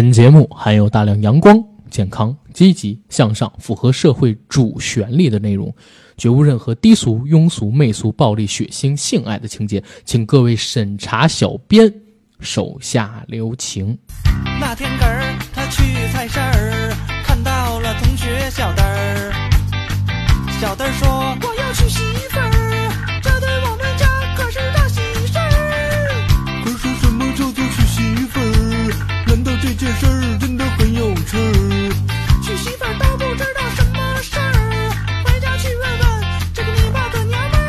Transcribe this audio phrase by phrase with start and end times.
[0.00, 1.60] 本节目含有大量阳光、
[1.90, 5.74] 健康、积极向上、符合社会主旋律的内容，
[6.16, 11.92] 绝无任何低俗、庸俗、媚俗、暴力、血腥、性爱的情节，请各位审查小编
[12.38, 13.98] 手下留情。
[14.60, 19.32] 那天根儿他去菜市儿，看到了同学小灯儿。
[20.60, 21.36] 小灯儿说
[29.98, 31.92] ：“事儿真的很有趣儿？
[32.42, 34.90] 娶媳妇儿都不知道什么事儿，
[35.24, 36.06] 回家去问问
[36.54, 37.62] 这个你爸的娘们儿。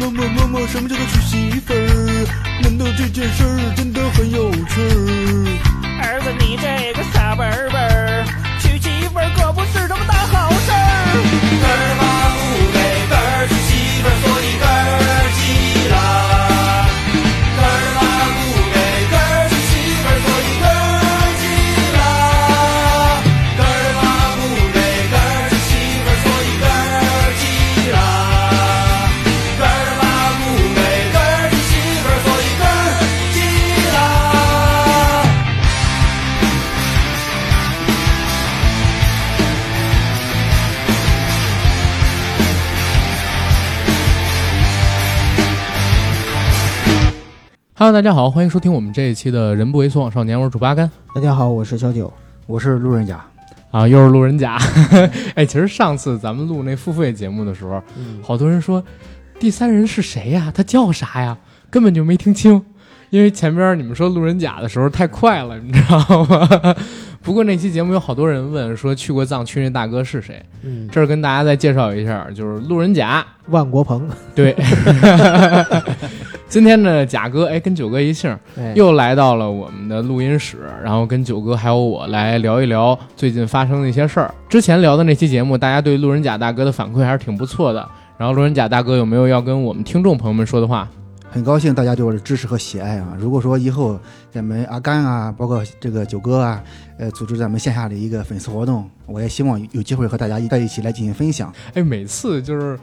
[0.00, 2.26] 妈妈妈妈，什么叫做娶媳妇儿？
[2.62, 6.02] 难道这件事儿真的很有趣儿？
[6.02, 8.24] 儿子，你这个傻笨笨儿，
[8.60, 12.03] 娶媳妇儿可不是什么大好事儿。
[47.76, 52.10] Hello，大家好，欢迎收听我们这一期的《人不为所往少年》，我是主八甘大家好，我是小九。
[52.46, 53.20] 我是路人甲，
[53.72, 54.56] 啊，又是路人甲。
[55.34, 58.80] 哎，其实上次咱们录那付费节目的时候，嗯，好多人说
[59.40, 60.52] 第三人是谁呀？
[60.54, 61.36] 他叫啥呀？
[61.68, 62.64] 根本就没听清，
[63.10, 66.76] 因为前边你们说路人甲的时候太快了，你知道吗？
[67.22, 73.26] 不过那期节目有好多人问说去过藏区那大哥是谁，嗯，这儿跟大家再介绍一下，就是路人甲。
[73.48, 74.54] 万国鹏，对，
[76.54, 84.32] 今天呢，贾哥哎跟九哥一姓儿，哎，又来到了我们的录音室，然后跟九哥还有我来聊一聊最近发生的一些事儿。
[84.48, 87.84] 之前聊的那期节目，大家对路人甲大哥的反馈还是挺不错的。
[88.16, 90.88] 然后路人甲大哥有没有要跟我们听众朋友们说的话？
[91.28, 93.16] 很高兴大家对我的支持和喜爱啊！
[93.18, 93.98] 如果说以后
[94.30, 96.62] 咱们阿甘啊，包括这个九哥啊，
[96.96, 101.52] 呃，组织咱们线下的一个粉丝活动，我也希望有机会和大家在一起来进行分享。
[101.74, 102.78] 哎，每次就是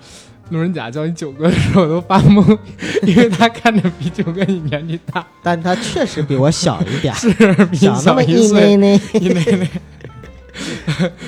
[0.51, 2.57] 路人甲叫你九哥的时候，我都发懵，
[3.03, 7.29] 因为他看着比九哥你年纪大， 但他确实比我小一点， 是
[7.65, 8.73] 比你小那么一一岁。
[8.73, 8.97] 一内
[9.57, 9.69] 内，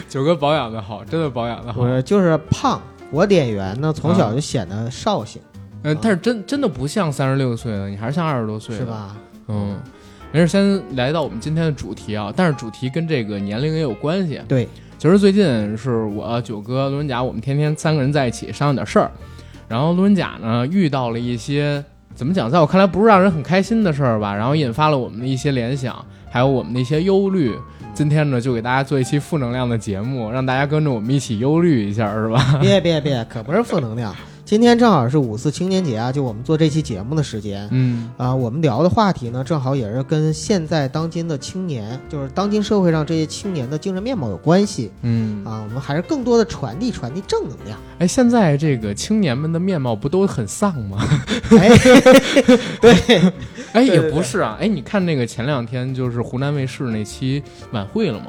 [0.08, 1.82] 九哥保养的好，真的保养的好。
[1.82, 5.42] 我就是胖，我脸圆呢，从小就显得绍兴，
[5.84, 8.84] 嗯，但是真真的不像三十六岁了，你还是像二十多岁，是？
[8.86, 9.16] 吧？
[9.48, 9.80] 嗯，
[10.32, 14.42] 没事，先来到我们今天的主题啊，但是主题跟这个年龄也有关系。
[14.48, 14.68] 对，
[14.98, 19.12] 其实最近是我九哥、路人甲，我们天天三个人在一起商量点事儿，
[19.68, 21.84] 然后路人甲呢遇到了一些
[22.16, 25.94] 怎么讲，在我看来不是让人很开心的事儿吧，然后引发了我们的一些联想，
[26.30, 27.54] 还有我们的一些忧虑。
[27.94, 32.58] 今天呢，就给大家做一期负能量的节目，让大家跟着我们一起忧虑一下，是吧？
[32.60, 34.16] 别别别，可不是负能量。
[34.54, 37.68] 今天正好是五四青年节啊，就我们做这期节目的时间。
[37.72, 38.12] 嗯。
[38.18, 44.92] 啊，我们聊的话题呢，正好也是跟现在当今的青年，就是当今社会上这些青年的精神面貌有关系。
[45.02, 45.64] 嗯，啊。
[45.64, 47.80] 我们还是更多的传递传递正能量。
[47.98, 51.00] 哎，现在这个青年们的面貌不都很丧吗？
[51.60, 51.70] 哎，
[52.80, 53.32] 对，
[53.72, 57.42] 哎，也不是啊，哎，你看那个前两天就是湖南卫视那期
[57.72, 58.28] 晚会了吗？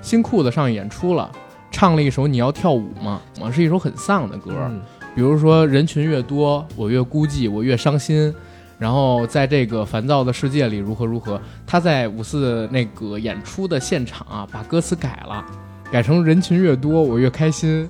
[0.00, 1.30] 新裤子上演出了，
[1.70, 4.80] 唱了一首《你要跳舞吗》，嘛是一首很丧的歌，嗯
[5.16, 8.32] 比如说人群越多，我越孤寂，我越伤心。
[8.78, 11.40] 然后在这个烦躁的世界里，如何如何？
[11.66, 15.42] 他在五四那个演出的现场啊，把歌词改了，
[15.90, 17.88] 改成人群越多，我越开心。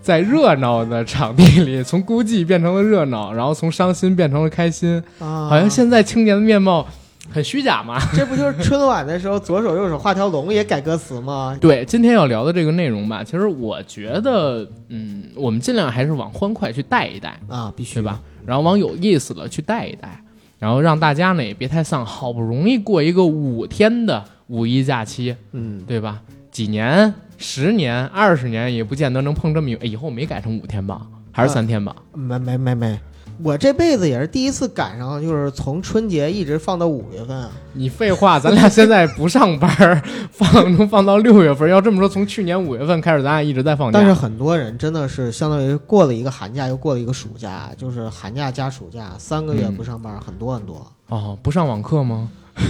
[0.00, 5.02] 在热闹的场地里，从孤寂变成了热闹，然后从伤心变成了开心。
[5.18, 6.86] 啊，好像现在青年的面貌
[7.30, 7.98] 很虚假嘛。
[8.14, 11.56] 这不就是春晚的时候左手右手画条龙也改歌词吗？
[11.60, 18.20] 对，今天要聊的这个内容吧，其实我觉得，嗯，我们尽量还是往欢快去带一带，啊，必须对吧？？
[18.46, 20.22] 然后往有意思的去带一带，
[20.58, 22.04] 然后让大家呢也别太丧。
[22.06, 26.22] 好不容易过一个五天的五一假期，嗯，对吧？
[26.50, 31.02] 几年、十年、二十年也不见得能碰这么以后没改成五天吧？
[31.30, 31.94] 还是三天吧？
[32.14, 32.98] 没没没没，
[33.42, 37.50] 我这辈子也是第一次赶上，就是从春节一直放到五月份啊。
[37.72, 40.02] 你废话，咱俩现在不上班儿，
[40.32, 41.70] 放能放到六月份。
[41.70, 43.98] 要这么说，从去年五月份开始，咱俩一直在放假。
[43.98, 50.84] 但是很多人真的是相当于过了一个寒假，又过了一个暑假，就是寒假加暑假，三个月嗯不上班，很多很多。
[51.08, 52.28] 哦，不上网课吗？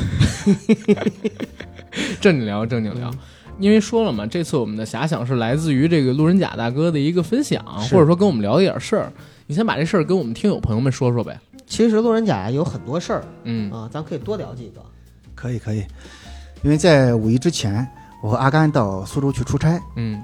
[2.20, 3.10] 正经聊，正经聊。
[3.58, 9.10] 因为说了嘛，这次我们的遐想是来自于这个路人甲大哥的一个分享，或者说跟我们聊的一点事儿。
[9.50, 11.40] 你先把这事儿跟我们听友朋友们说说呗。
[11.66, 14.82] 其实路人甲有很多事儿嗯啊，咱可以多聊几个。
[15.34, 15.78] 可以可以，
[16.62, 17.86] 因为在五一之前，
[18.22, 20.22] 我和阿甘到苏州去出差，嗯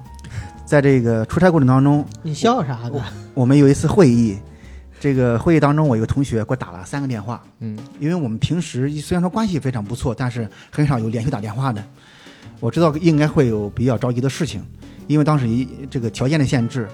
[0.66, 3.02] 在这个出差过程当中， 你笑啥呢？
[3.32, 4.38] 我们有一次会议，
[5.00, 11.82] 这个会议当中，我一个同学给我打了三个电话，嗯因为我们平时虽然说关系非常不错，但是很少有连续打电话的。
[12.60, 14.62] 我知道应该会有比较着急的事情，
[15.06, 16.86] 因为当时一这个条件的限制，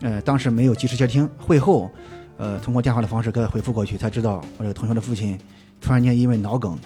[0.00, 1.28] 呃，当时没有及时接听。
[1.38, 1.90] 会后，
[2.36, 5.38] 呃，通过电话的方式给他回复过去，才知道我这个同学的父亲
[5.80, 6.78] 突然间因为脑梗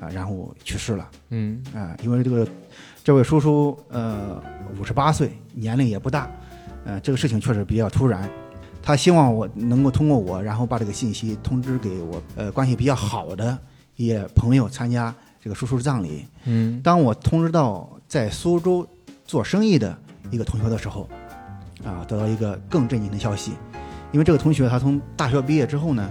[0.00, 2.48] 啊、然后去世了嗯啊、因为这个
[3.04, 4.42] 这位叔叔呃
[4.80, 6.30] 五十八岁，年龄也不大，
[6.84, 8.28] 呃，这个事情确实比较突然。
[8.82, 13.58] 他希望我能够通过我，然后把这个信息通知给我呃关系比较好的
[13.96, 16.24] 一些朋友参加这个叔叔的葬礼。
[16.44, 18.86] 嗯当我通知到在苏州
[19.26, 19.94] 做生意的
[20.30, 21.06] 一个同学的时候，
[21.84, 23.52] 啊，得到一个更震惊的消息，
[24.12, 26.10] 因为这个同学他从大学毕业之后呢，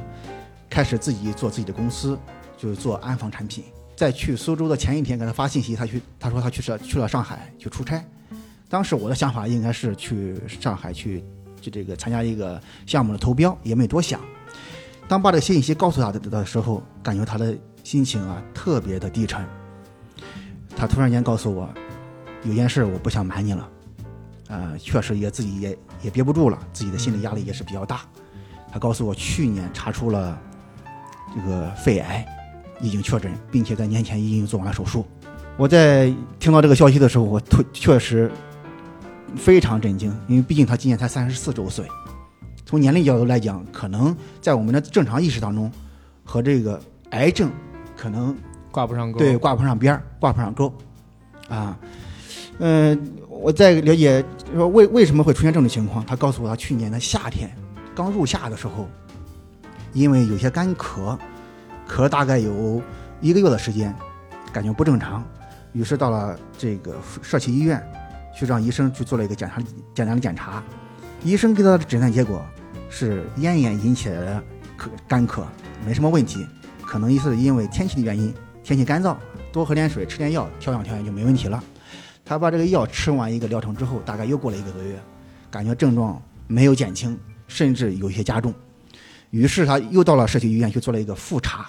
[0.70, 2.18] 开始自己做自己的公司，
[2.58, 3.64] 就是做安防产品。
[3.96, 8.04] 在去苏州的前一天给他发信息，他去他说他去了去了上海去出差。
[8.70, 11.24] 当时我的想法应该是去上海去
[11.60, 14.22] 去这个参加一个项目的投标，也没多想。
[15.08, 19.46] 当把这个信息告诉他的的时候，感觉他的心情啊特别的低沉。
[20.78, 21.68] 他突然间告诉我，
[22.44, 23.68] 有件事我不想瞒你了，
[24.50, 28.02] 呃，确实也自己也也憋不住了，自己的心理压力也是比较大。
[28.72, 30.38] 他告诉我，去年查出了
[31.34, 32.26] 这个肺癌，
[32.82, 35.06] 已经确诊，并且在年前已经做完了手术。
[35.56, 38.32] 我在听到这个消息的时候，我突确实
[39.36, 41.86] 非常震惊，因为毕竟他今年才三十四周岁，
[42.66, 45.72] 从年龄角度来讲，可能在我们的正常意识当中，
[46.24, 46.82] 和这个
[47.12, 47.52] 癌症
[47.98, 48.36] 可能
[48.72, 49.20] 挂不上钩。
[49.20, 50.74] 对，挂不上边儿，挂不上钩，
[51.50, 51.78] 啊，
[52.60, 54.24] 嗯、我在了解
[54.54, 57.50] 说为为什么会出现这种情况，他告诉我，他去年的夏天
[57.96, 58.88] 刚入夏的时候，
[59.94, 61.18] 因为有些干咳，
[61.88, 62.82] 咳大概有
[63.22, 63.96] 一个月的时间，
[64.52, 65.24] 感觉不正常，
[65.72, 67.82] 于是到了这个社区医院，
[68.38, 69.62] 去让医生去做了一个检查
[69.96, 70.62] 简单的检查，
[71.24, 72.46] 医生给他的诊断结果
[72.90, 74.44] 是咽炎引起的
[74.78, 75.44] 咳干咳，
[75.86, 76.46] 没什么问题，
[76.86, 78.34] 可能是因为天气的原因，
[78.64, 79.16] 天气干燥，
[79.54, 81.64] 多喝点水，吃点药，调养调养就没问题了。
[82.30, 85.00] 他把这个药吃完一个疗程之后，大概又过了一个多月，
[85.50, 88.54] 感觉症状没有减轻，甚至有些加重。
[89.32, 91.68] 于是他又到了社区医院去做了一个复查。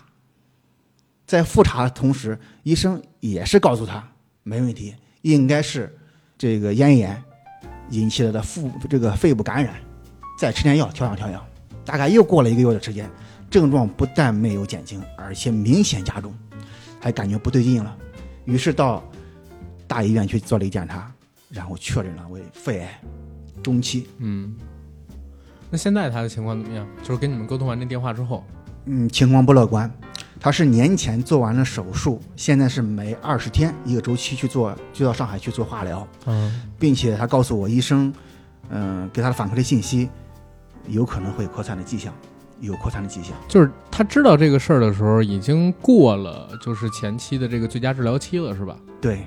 [1.25, 4.07] 在复查的同时，医生也是告诉他
[4.43, 5.97] 没问题，应该是
[6.37, 7.23] 这个咽炎
[7.89, 9.77] 引起了的腹这个肺部感染，
[10.39, 11.43] 再吃点药调养调养。
[11.87, 13.11] 大概又过了一个月的时间，
[13.49, 16.35] 症状不但没有减轻，而且明显加重，
[17.01, 17.97] 还感觉不对劲了。
[18.45, 19.03] 于是到
[19.91, 21.13] 大医院去做了一个检查，
[21.49, 23.01] 然后确诊了为肺癌
[23.61, 24.07] 中期。
[24.19, 24.55] 嗯，
[25.69, 26.87] 那现在他的情况怎么样？
[27.03, 28.45] 就是跟你们沟通完这电话之后，
[28.85, 29.93] 嗯，情况不乐观。
[30.39, 38.15] 他是年前做完了手术，现在是每二十天一个周期去做，就到上海去做化疗，嗯并且他告诉我医生，
[38.69, 40.09] 嗯、给他的反馈的信息，
[40.87, 42.15] 有可能会扩散的迹象，
[42.61, 43.33] 有扩散的迹象。
[43.49, 48.79] 就是他知道这个事儿的时候，已经过了就是前期的这个最佳治疗期了，是吧？
[49.01, 49.27] 对，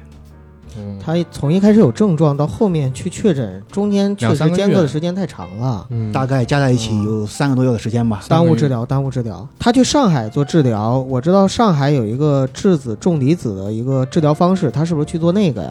[0.77, 8.21] 嗯，他从一开始有症状到后面去确诊，中间确实间隔的时间太长了，嗯大概加在一起有三个多月的时间吧。
[8.27, 9.47] 耽误治疗，耽误治疗。
[9.59, 15.69] 他去上海做治疗，我知道上海有一个质子重离子的一个治疗方式，他是不是去做那个呀？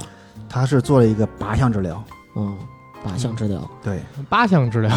[0.49, 2.03] 他是做了一个靶向治疗，
[2.37, 2.55] 嗯，
[3.03, 4.91] 靶向治疗，对，靶向治疗，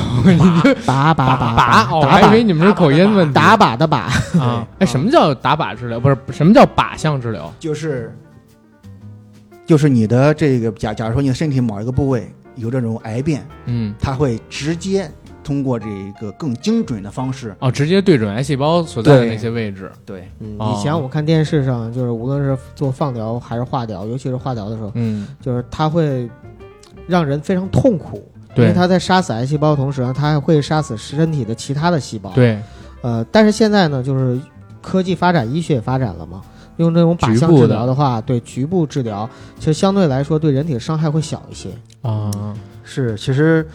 [0.85, 3.33] 靶 靶靶靶，哦我还以为你们是口音问题。
[3.33, 3.95] 打靶的靶，
[4.38, 5.97] 啊，哎，什么叫打靶治疗？
[5.97, 7.50] 不是，什么叫靶向治疗？
[7.57, 8.13] 就是
[9.65, 15.10] 就是你的这个假假如说你的身体某一个部位有这种癌变，嗯，它会直接
[15.43, 15.88] 通过这
[16.19, 19.91] 个更精准的方式，哦，直接对准癌细胞所在的那些位置。
[20.05, 20.75] 对，嗯，哦。
[20.75, 26.29] 以前我看电视上，就是无论是做放疗还是化疗，尤其是化疗的时候，嗯，就是它会
[27.07, 28.17] 让人非常痛苦，
[28.55, 32.60] 因为对它在杀死癌细胞的同时呢，它还会杀死身体的其他的细胞。，对，
[33.01, 34.39] 呃，但是现在呢，就是
[34.81, 36.41] 科技发展，医学也发展了嘛，
[36.77, 41.70] 用这种靶向治疗的话，对局部治疗，其实相对来说对人体的伤害会小一些。
[42.01, 42.32] 啊，
[42.84, 43.67] 是，其实，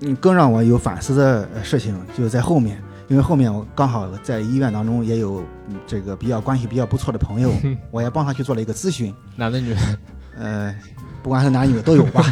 [0.00, 7.52] 嗯，更让我有反思的呃事情就是在后面，因为后面我刚好在医院当中也有嗯这个比较关系比较不错的朋友，
[7.90, 9.80] 我也帮他去做了一个咨询，男的女的？
[10.38, 10.74] 呃，
[11.22, 12.24] 不管是男女的都有吧，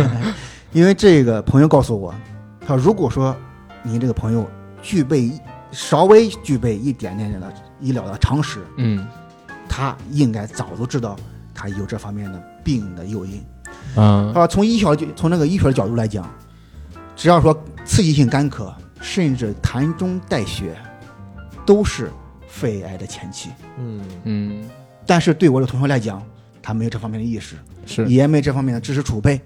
[0.72, 2.14] 因为这个朋友告诉我，
[2.60, 3.34] 他说如果说
[3.82, 4.48] 您这个朋友
[4.82, 9.06] 具备一稍微具备一点点的医疗的常识，嗯
[9.68, 11.16] 他应该早都知道
[11.54, 13.44] 他有这方面的病的诱因。
[13.94, 16.28] 啊啊，从医学的从那个医学的角度来讲，
[17.14, 20.76] 只要说刺激性干咳，甚至痰中带血，
[21.66, 22.10] 都是
[22.46, 23.50] 肺癌的前期。
[23.78, 24.70] 嗯，嗯
[25.06, 26.22] 但是对我的同学来讲，
[26.62, 27.56] 他没有这方面的意识，
[27.86, 29.40] 是也没这方面的知识储备，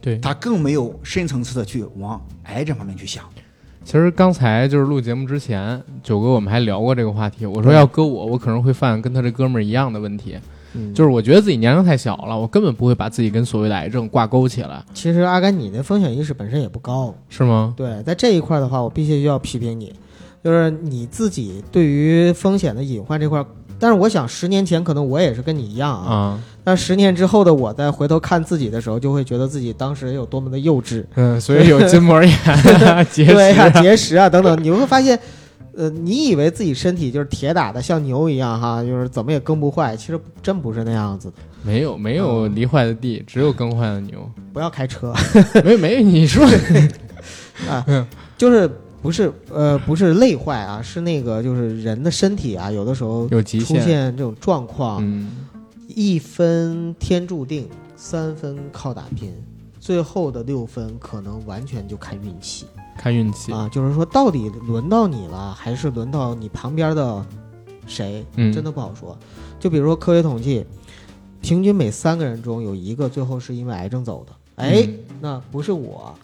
[0.00, 0.18] 对。
[0.18, 3.24] 他更没有深层次的去往癌症方面去想。
[3.90, 7.44] 其实刚才就是录节目之前，九哥我们还聊过这个话题。
[7.44, 10.38] 我说要搁我，我可能会犯跟他这哥们儿一样的问题，
[10.74, 17.74] 嗯就是我觉得自己年龄太小了，我根本不会把自己跟所谓的癌症挂钩起来，其实阿甘你的风险意识本身也不高，是吗？
[17.76, 19.92] 对，在这一块的话，我必须要批评你，
[20.44, 23.44] 就是你自己对于风险的隐患这块。
[23.80, 32.30] 但是我想，十年前可能我也是跟你一样啊，啊，但十年之后的我再回头看自己的时候，就会觉得自己当时有多么的幼稚，嗯， 所以有筋膜炎、
[33.10, 35.18] 结石，对呀、结石啊等等，你会发现，
[35.74, 41.34] 呃，你以为自己身体就是铁打的，像牛一样哈，就是怎么也耕不坏，其实真不是那样子的。
[41.62, 44.30] 没有没有犁坏的地，只有耕坏的牛。
[44.52, 45.14] 不要开车，
[45.64, 46.44] 没没，你说
[47.68, 47.84] 啊
[48.38, 48.68] 就是
[49.02, 55.30] 不是呃不是累坏啊，是那个就是人的身体啊，有的时候出有极限，现这种状况，嗯，
[56.02, 59.34] 一分天注定，三分靠打拼，
[59.78, 62.64] 最后的六分可能完全就看运气
[62.96, 63.68] 看运气，啊。
[63.70, 67.26] 就是说，到底轮到你了，还是轮到你旁边的
[67.86, 68.24] 谁？
[68.36, 69.14] 嗯，真的不好说。
[69.58, 70.64] 就比如说科学统计，
[71.42, 74.32] 平均每三个人中有一个最后是因为癌症走的。
[74.54, 76.14] 哎，嗯那不是我，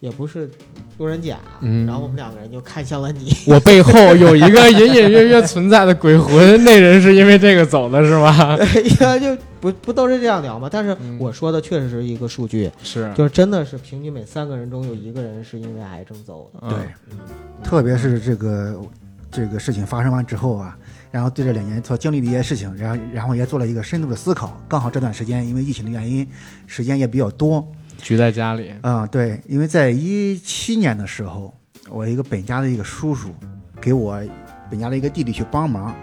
[0.00, 0.50] 也不是
[0.98, 3.32] 路人甲，嗯然后我们两个人就看向了你。
[3.46, 8.56] 我背后有一个隐隐约约存在的鬼魂，那人是因为这个走的是吧？
[8.58, 8.66] 哎
[9.00, 10.68] 呀，就不不都是这样聊吗？
[10.72, 16.60] 但是嗯我说的确实是一个数据，是，就是真的是平均每三个人中有一个人是因为癌症走的。
[16.62, 16.78] 嗯对，
[17.62, 18.80] 特别是这个
[19.30, 20.76] 这个事情发生完之后啊，
[21.10, 24.58] 然后对这两年所经历的一些事情，然后然后也做了一个深度的思考。
[24.66, 26.26] 刚好这段时间因为疫情的原因，
[26.66, 27.66] 时间也比较多，
[28.00, 31.54] 局在家里，嗯、对，因为在一七年的时候，
[31.88, 33.34] 我一个本家的一个叔叔
[33.80, 34.20] 给我
[34.70, 35.94] 本家的一个弟弟去帮忙，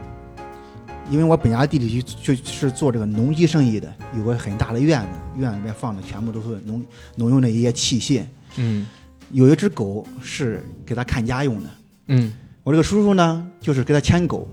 [1.10, 6.84] 因为我本家的弟弟去就是做这个农机生意的，有个很大的院子，院子里面放的全部都是农
[7.16, 8.24] 农用的一些器械，
[8.56, 8.88] 嗯
[9.32, 11.70] 有一只狗是给他看家用的。
[12.08, 14.48] 嗯我这个叔叔呢，就是给他牵狗，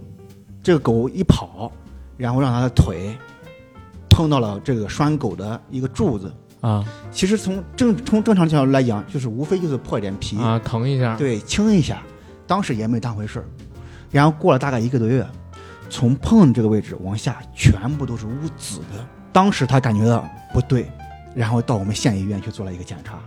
[0.62, 1.70] 这个狗一跑，
[2.16, 3.16] 然后让他的腿
[4.08, 6.32] 碰到了这个拴狗的一个柱子。
[6.64, 12.02] 啊其实从正从正常角度来讲，就是无非就是破一点皮，啊，疼一下，对，轻一下，
[12.47, 13.44] 当时也没当回事儿。
[14.11, 15.26] 然后过了大概一个多月，
[15.90, 19.06] 从碰这个位置往下全部都是乌紫的。
[19.30, 20.90] 当时他感觉到不对，
[21.35, 23.18] 然后到我们县医院去做了一个检查，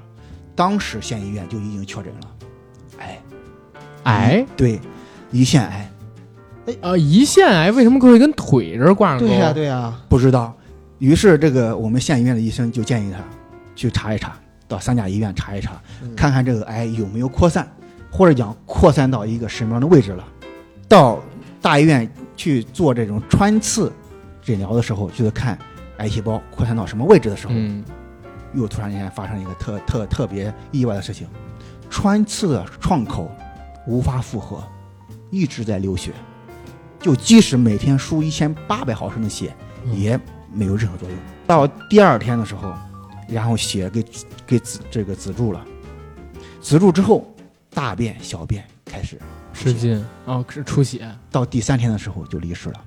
[0.56, 2.28] 当时县医院就已经确诊了
[2.98, 3.20] 癌，
[4.06, 4.82] 癌对，
[5.32, 5.92] 胰腺癌。
[6.66, 9.28] 哎啊，胰腺癌为什么会跟腿这儿挂上钩？
[9.28, 10.56] 对呀、对呀、不知道。
[11.00, 13.20] 于是这个我们县医院的医生就建议他
[13.76, 14.36] 去查一查，
[14.68, 17.68] 到三甲医院查一查，嗯看看这个癌有没有扩散，
[18.12, 20.28] 或者讲扩散到一个什么样的位置了。
[20.88, 21.22] 到
[21.62, 23.92] 大医院去做这种穿刺
[24.42, 25.58] 诊疗的时候，就是看
[25.98, 27.84] 癌细胞扩散到什么位置的时候，嗯
[28.54, 31.28] 又突然间发生一个特特特别意外的事情，
[31.90, 33.30] 穿刺的创口
[33.86, 34.64] 无法复合，
[35.30, 36.12] 一直在流血，
[37.00, 39.54] 就即使每天输一千八百毫升的血，
[39.86, 40.20] 嗯也
[40.58, 41.18] 没有任何作用。
[41.46, 42.74] 到第二天的时候，
[43.30, 44.04] 然后血给
[44.46, 45.64] 给止这个止住了，
[46.62, 47.26] 止住之后，
[47.74, 49.20] 大便小便开始。
[49.54, 52.80] 失禁哦，是出血，到第三天的时候就离世了，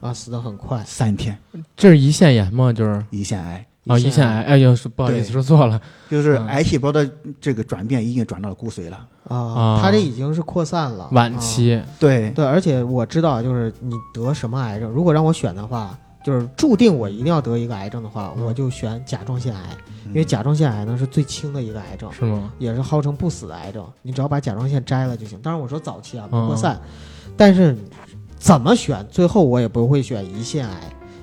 [0.00, 0.82] 啊，死的很快。
[0.84, 1.38] 三天。
[1.74, 2.70] 这是胰腺炎吗？
[2.70, 3.02] 就是。
[3.10, 6.46] 胰腺癌，啊，胰腺癌，哎呦，是不好意思说错了，就是嗯。
[6.48, 9.08] 癌细胞的这个转变已经转到了骨髓了。
[9.28, 11.10] 啊啊，他这已经是扩散了，啊。
[11.12, 18.44] 晚期，对，对，而且我知道，就是你得什么癌症，如果让我选的话，就是注定我一定要得一个癌症的话，嗯。
[18.44, 19.60] 我就选甲状腺癌，
[20.04, 20.08] 嗯。
[20.08, 22.52] 因为甲状腺癌呢是最轻的一个癌症，是吗？
[22.58, 25.38] 也是号称不死的癌症，你只要把甲状腺摘了就行。
[25.40, 26.46] 当然我说早期啊，不嗯。
[26.46, 26.80] 扩散，
[27.36, 27.76] 但是
[28.36, 30.74] 怎么选，最后我也不会选胰腺癌，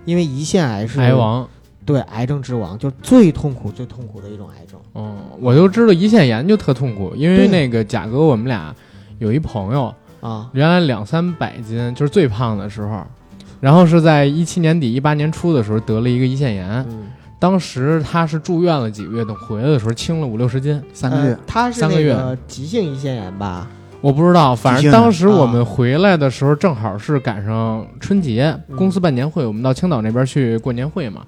[0.06, 1.48] 因为胰腺癌是癌王，
[1.86, 4.80] 对癌症之王，就是最痛苦、最痛苦的一种癌症。
[4.96, 8.74] 嗯，我就知道胰腺炎就特痛苦，因为那个贾哥我们俩
[9.20, 13.06] 有一朋友，啊，原来两三百斤，就是最胖的时候，
[13.60, 23.68] 然后是在一七年底一八年初的时候得了一个胰腺炎，嗯，当时他是住院了几个月，等回来的时候轻了五六十斤，三个月呃，他是三个月急性胰腺炎吧？
[24.02, 31.22] 我不知道，反正当时我们啊回来的时候正好是赶上春节，嗯公司办年会，我们到青岛那边去过年会嘛。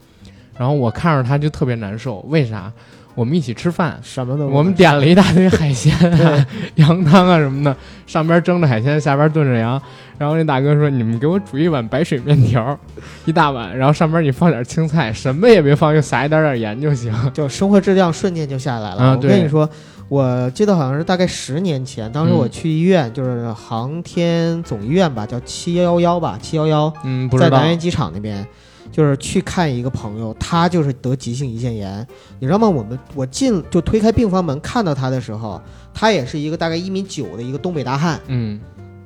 [0.57, 2.71] 然后我看着他就特别难受，为啥？
[3.15, 3.99] 我们一起吃饭。
[4.01, 5.93] 什么都我们点了一大堆海鲜、
[6.25, 7.75] 啊、 羊汤啊什么的，
[8.07, 9.81] 上边蒸着海鲜，下边炖着羊。
[10.17, 12.77] 然后那大哥说：“你们给我煮一碗白水面条，
[13.25, 17.11] 一大碗，然后上边你放点青菜，什么也别放，就撒一点点盐就行。
[17.33, 19.13] 就生活质量瞬间就下来了。
[19.13, 19.67] 我跟你说，
[20.09, 27.69] 我记得好像是大概十年前，当时我嗯去医院，就是航天总医院吧，叫七幺幺吧，七幺幺，”嗯，不知道在南。
[27.69, 28.45] 苑机场那边，
[28.91, 32.05] 就是去看一个朋友，他就是得急性胰腺炎，
[32.39, 32.67] 你知道吗？
[32.67, 35.61] 我们我进就推开病房门看到他的时候，
[35.93, 38.59] 他也是一个大概一米九的一个东北大汉，嗯，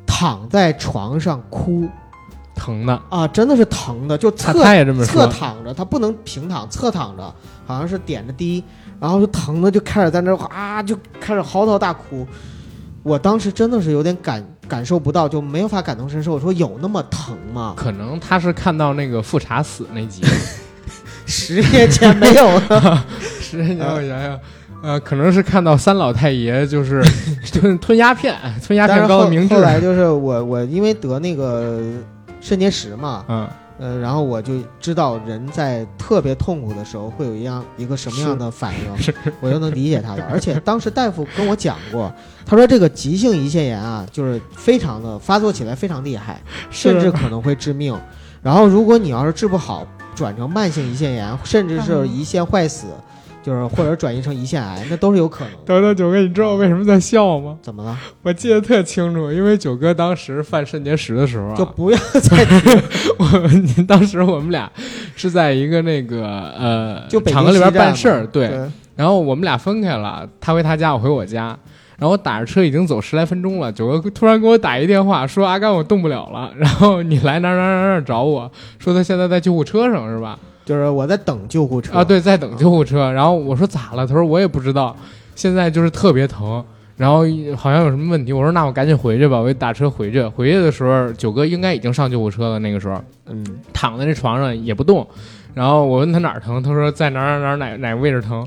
[0.07, 1.87] 躺在床上哭
[2.55, 2.99] 疼的。
[3.09, 4.53] 啊，真的是疼的，就侧。
[5.05, 8.63] 侧躺着，他不能平躺，侧躺着，好像是点着滴，
[8.99, 12.25] 然后就疼的就开始在那儿啊，就开始嚎啕大哭。
[13.03, 16.33] 我当时真的是有点感感受不到，就没有法感同身受。
[16.33, 17.73] 我说有那么疼吗？
[17.75, 20.23] 可能他是看到那个富察死那集，
[21.25, 23.05] 十年前没有了。
[23.39, 24.39] 十年前我想想，
[24.81, 27.03] 呃，可能是看到三老太爷就是
[27.53, 31.81] 吞吞鸦片，吞鸦片膏的明智后，来就是我我因为得那个
[32.41, 40.25] 肾结石嘛，嗯，呃，然后我就知道人在特别痛苦的时候会有一样一个什么样的反应，我就能理解他了。
[40.31, 42.09] 而且当时大夫跟我讲过，
[42.45, 47.99] 他说这个急性胰腺炎啊，就是非常的发作起来非常厉害，甚至可能会致命。
[48.41, 52.87] 然后如果你要是治不好，转成慢性胰腺炎，甚至是胰腺坏死，
[53.45, 55.59] 就是或者转移成胰腺癌，那都是有可能的。
[55.65, 57.55] 等等，九哥，你知道我为什么在笑吗？
[57.61, 57.95] 怎么了？
[58.23, 62.69] 我记得特清楚，因为九哥当时犯肾结石的时候啊，就不要 再提
[63.19, 64.67] 我们当时我们俩
[65.15, 66.25] 是在一个那个
[66.57, 68.49] 呃厂子里边办事儿，嘛对，
[68.95, 71.55] 然后我们俩分开了，他回他家，我回我家。
[71.97, 80.37] 然后我打着车已经走十来分钟了，九哥突然给我打一电话，说阿甘我动不了了，然后你来哪儿哪儿哪儿哪儿找我，说他现在在救护车上是吧？
[80.65, 83.11] 就是我在等救护车啊，对，在等救护车。
[83.11, 84.05] 然后我说咋了？
[84.05, 84.95] 他说我也不知道，
[85.35, 86.65] 现在就是特别疼，
[86.97, 87.19] 然后
[87.55, 88.33] 好像有什么问题。
[88.33, 90.23] 我说那我赶紧回去吧，我就打车回去。
[90.23, 95.07] 回去的时候，九哥应该已经上救护车了，那个时候嗯，躺在那床上也不动。
[95.53, 98.45] 然后我问他哪儿疼，他说在哪儿哪儿哪儿哪哪个位置疼。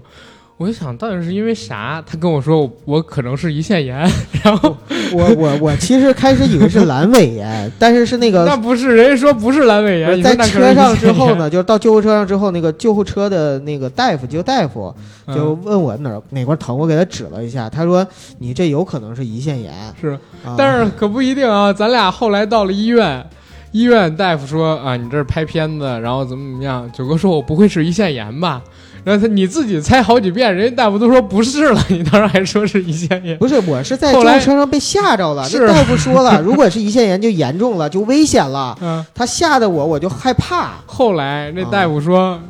[0.58, 2.02] 我就想到底是因为啥？
[2.04, 3.98] 他跟我说我我可能是胰腺炎，
[4.42, 4.76] 然后
[5.12, 10.92] 我我我其实开始以为是阑尾炎，但是是那个那不是人家说不是阑尾炎，在车上？
[10.96, 14.92] 之后呢，就是到救护车上之后，那个救护车的那个大夫急救大夫
[15.28, 18.04] 就嗯问我哪儿哪块疼，我给他指了一下，他说
[18.38, 23.24] 你这有可能是胰腺炎，是啊、但是可不一定啊，咱俩后来到了医院，
[23.70, 26.90] 医院大夫说啊，你这是拍片子，然后怎么怎么样。
[26.92, 28.61] 九哥说我不会是胰腺炎吧？
[29.04, 33.37] 然后他你自己猜好几遍，人家大夫都说不是了，你当时还说是胰腺炎。
[33.38, 35.44] 不是，我是在救护车上被吓着了。
[35.44, 38.76] 是那大夫说了，如果是胰腺炎就严重了，就危险了。
[38.82, 40.72] 嗯，他吓得我，我就害怕。
[40.87, 42.40] 后来那大夫说。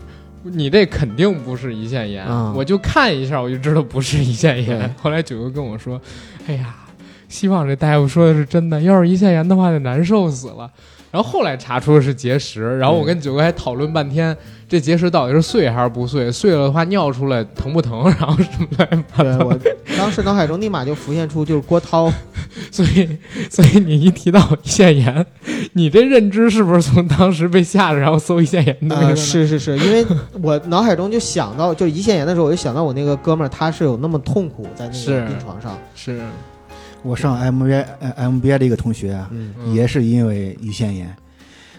[0.45, 4.95] 你这肯定不是胰腺炎，啊我就看一下我就知道不是胰腺炎。
[5.03, 6.01] 后来九哥跟我说
[6.47, 6.75] ：“哎呀，
[7.29, 10.71] 希望这大夫说的是真的，要是胰腺炎的话，得难受死了。”
[11.11, 14.35] 然后后来查出是结石，然后我跟九哥还讨论半天，
[14.69, 16.31] 这结石到底是碎还是不碎？
[16.31, 18.05] 碎了的话尿出来疼不疼？
[18.21, 19.39] 然后什么乱七八糟。
[19.39, 19.59] 对我
[19.97, 22.13] 当时脑海中立马就浮现出就是郭涛，
[22.71, 23.09] 所以，
[23.51, 25.27] 所以你一提到胰腺炎，
[25.73, 30.07] 你这认知是不是从当时被吓着，然后搜胰腺炎的那个是是是，因为
[30.43, 35.77] 我脑海中就想到，就是胰腺炎的时候，我就想到我那个哥们儿，他是有那么痛苦在那个病床上。
[35.95, 36.21] 是，
[37.03, 39.31] 我上 MBA 呃 MBA 的一个同学啊，
[39.73, 41.07] 也是因为胰腺炎，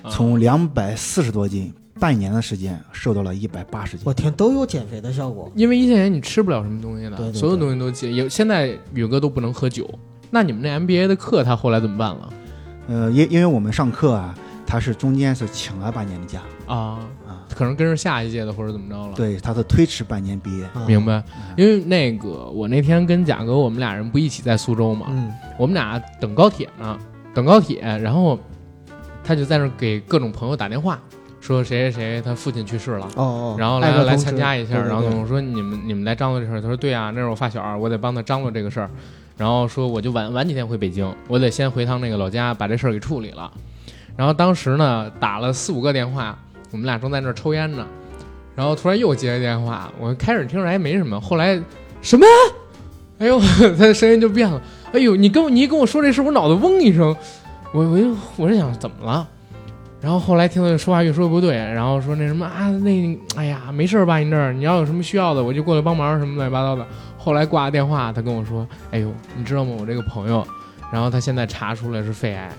[0.02, 4.04] 啊从两百四十多斤，半年的时间瘦到了一百八十斤。
[4.06, 5.52] 我天，都有减肥的效果。
[5.56, 8.12] 因为胰腺炎你吃不了什么东西的，对对对所有东西都戒。
[8.14, 9.88] 有现在宇哥都不能喝酒，
[10.32, 12.34] 那你们那 MBA 的课他后来怎么办了？
[12.88, 14.34] 呃，因因为我们上课啊，
[14.66, 20.64] 他是中间是请了半年的假啊，啊，可能跟着下一届的或者怎么着了。，对，他是推迟半年毕业。
[20.74, 21.24] 啊明白。
[21.58, 26.98] 因为那个我那天跟贾哥，我们俩人不一起在苏州嘛，嗯我们俩等高铁呢，
[27.34, 28.40] 等高铁，然后
[29.24, 31.00] 他就在那给各种朋友打电话，
[31.56, 33.08] 说谁谁谁他父亲去世了。
[33.16, 38.90] 哦哦，然后来来参加一下，对对对然后我说你们你们来张罗这事儿，他说对啊，那是我发小，我得帮他张罗这个事儿，
[39.36, 43.52] 然后说我就晚晚几天回北京，我得先回趟那个老家把这事儿给处理了。
[44.16, 46.38] 然后当时呢打了四五个电话，
[46.72, 47.84] 我们俩正在那儿抽烟呢，
[48.56, 51.60] 然后突然又接了电话，我开始听着还没什么，后来
[52.04, 52.28] 什么？
[53.18, 53.40] 哎呦，
[53.76, 54.62] 他的声音就变了，
[54.94, 57.16] 哎呦，你跟我你一跟我说这事，我脑子嗡一声，
[57.74, 59.28] 我我就我是想怎么了？
[60.02, 64.18] 然后后来听他说话越说越不对，然后说那什么啊，那哎呀没事儿吧？
[64.18, 66.86] 你这儿你要有什么需要的，我就过来帮忙什么乱七八糟的。
[67.18, 69.76] 后来挂了电话，他跟我说，哎呦，你知道吗？
[69.78, 70.46] 我这个朋友，
[70.92, 72.50] 然后他现在查出来是肺癌。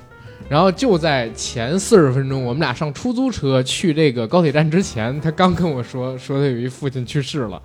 [0.49, 7.61] 然后就在前四十分钟，我们俩上出租车去这个高铁站之前，他刚跟我说说他有一父亲去世了。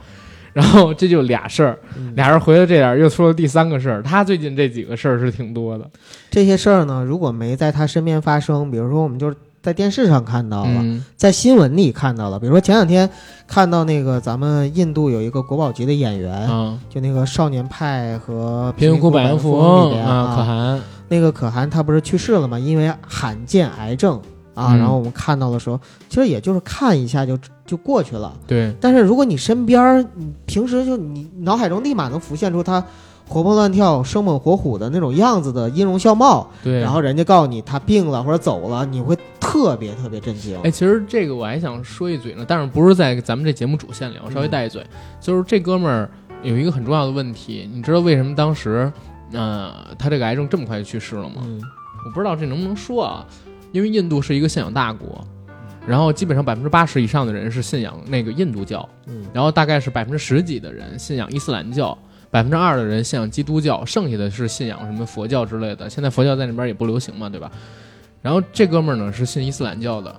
[0.54, 4.02] 然后这就俩事儿，嗯俩人回到这点儿，又说了第三个事儿。
[4.02, 5.90] 他最近这几个事儿是挺多的，
[6.30, 9.36] 这些事儿呢，如果没在他身边发生，比如说我们就是
[9.66, 11.04] 在电视上看到了，嗯。
[11.18, 13.10] 在新闻里看到了，比如说前两天
[13.48, 22.60] 看到那个咱们印度有一个国宝级的演员，啊，就那个《少年派》和《贫民窟百万富富翁》里翁边啊，可汗，那个可汗他不是去世了吗？
[22.60, 24.22] 因为罕见癌症
[24.54, 24.78] 啊，嗯。
[24.78, 28.32] 然后我们看到的时候，其实也就是看一下就就过去了。
[28.46, 32.86] 对，但是如果你身边儿，你平时就你脑海中立马能浮现出他
[33.28, 40.60] 活蹦乱跳、生猛活虎的那种样子的音容笑貌，对，然后人家告诉你他病了或者走了，你会特别特别震惊。
[40.62, 44.86] 哎，其实这个我还想说一嘴呢，但是不是在咱们这节目主线里，我稍微带一嘴，
[45.20, 46.10] 就是这哥们儿
[46.44, 48.92] 有一个很重要的问题，你知道为什么当时，
[49.32, 51.42] 呃，他这个癌症这么快就去世了吗？
[51.46, 51.62] 嗯。
[52.06, 53.26] 我不知道这能不能说啊，
[53.72, 55.20] 因为印度是一个信仰大国，
[55.88, 59.26] 然后基本上百分之八十以上的人是信仰那个印度教，嗯。
[59.34, 61.98] 然后大概是百分之十几的人信仰伊斯兰教，
[62.36, 65.90] 百分之二的人信仰基督教，剩下的是信仰什么佛教之类的。
[65.90, 67.50] 现在佛教在那边也不流行嘛，对吧？
[68.22, 70.14] 然后这哥们儿呢是信伊斯兰教的，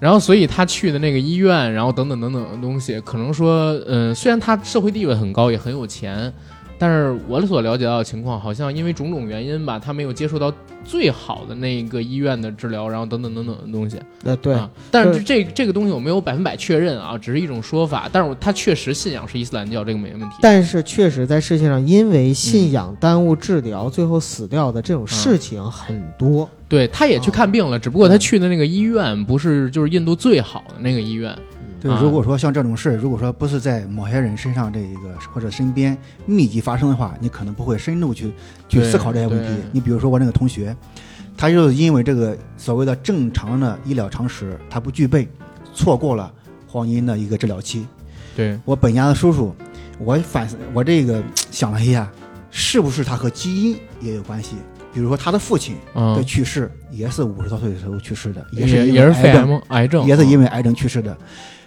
[0.00, 6.32] 然后所以他去的那个医院，然后等等等等的东西，可能说，嗯、虽然他社会地位很高，也很有钱。
[6.76, 10.52] 但是我所了解到的情况，好像因为种种原因吧，他没有接触到
[10.90, 13.96] 最好的那个医院的治疗，然后等等等等的东西。
[14.24, 18.08] 呃，对，啊，但是是这这个东西我没有百分百确认啊，只是一种说法。
[18.12, 20.36] 但是我他确实信仰是伊斯兰教，这个没问题。
[20.42, 26.50] 但是确实在世界上，因为嗯信仰耽误治疗，最后死掉的这种事情很多。
[26.68, 31.32] 对，他也去啊看病了，只不过他去的那个医院不是就是印度最好的那个医院。
[31.80, 38.32] 对啊，如果说像这种事，如果说不是在某些人身上这一个或者身边密集发生的话，你可能不会深入去
[38.68, 39.62] 去思考这些问题。
[39.72, 40.76] 你比如说我那个同学，
[41.36, 45.26] 他就是因为这个所谓的正常的医疗常识他不具备，
[45.72, 46.30] 错过了
[46.66, 47.86] 黄金的一个治疗期。
[48.36, 49.54] 对，我本家的叔叔，
[49.98, 52.10] 我反思我这个想了一下，
[52.50, 54.56] 是不是他和基因也有关系？
[54.92, 61.16] 比如说他的父亲的嗯，去世也是五十多岁的时候去世的，也是也也是肺癌症癌癌症，也是因为为癌症去世的。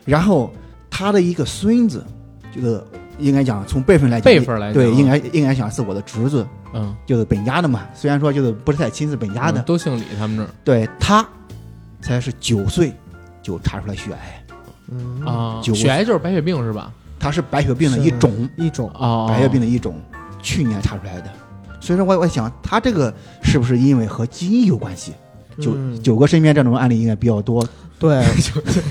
[0.06, 0.52] 然后
[0.90, 2.06] 他的一个孙子，
[2.54, 2.84] 就是
[3.20, 7.82] 应该讲从辈分来讲，辈分来讲对，啊应该应该讲是我的侄子，嗯就是本家的嘛。
[7.94, 11.26] 虽然说就是不是太亲是本家的，嗯都姓李，他们这儿对他
[12.02, 12.94] 才是九岁
[13.42, 14.44] 就查出来血癌，
[14.92, 16.92] 嗯啊，九血癌就是白血病是吧？
[17.20, 19.96] 他是白血病的一种，一种啊，白血病的一种，
[20.42, 21.32] 去年查出来的。
[21.80, 25.14] 所以说我我想他这个是不是因为和基因有关系？
[25.60, 27.66] 九嗯九哥身边这种案例应该比较多。
[28.04, 28.22] 对，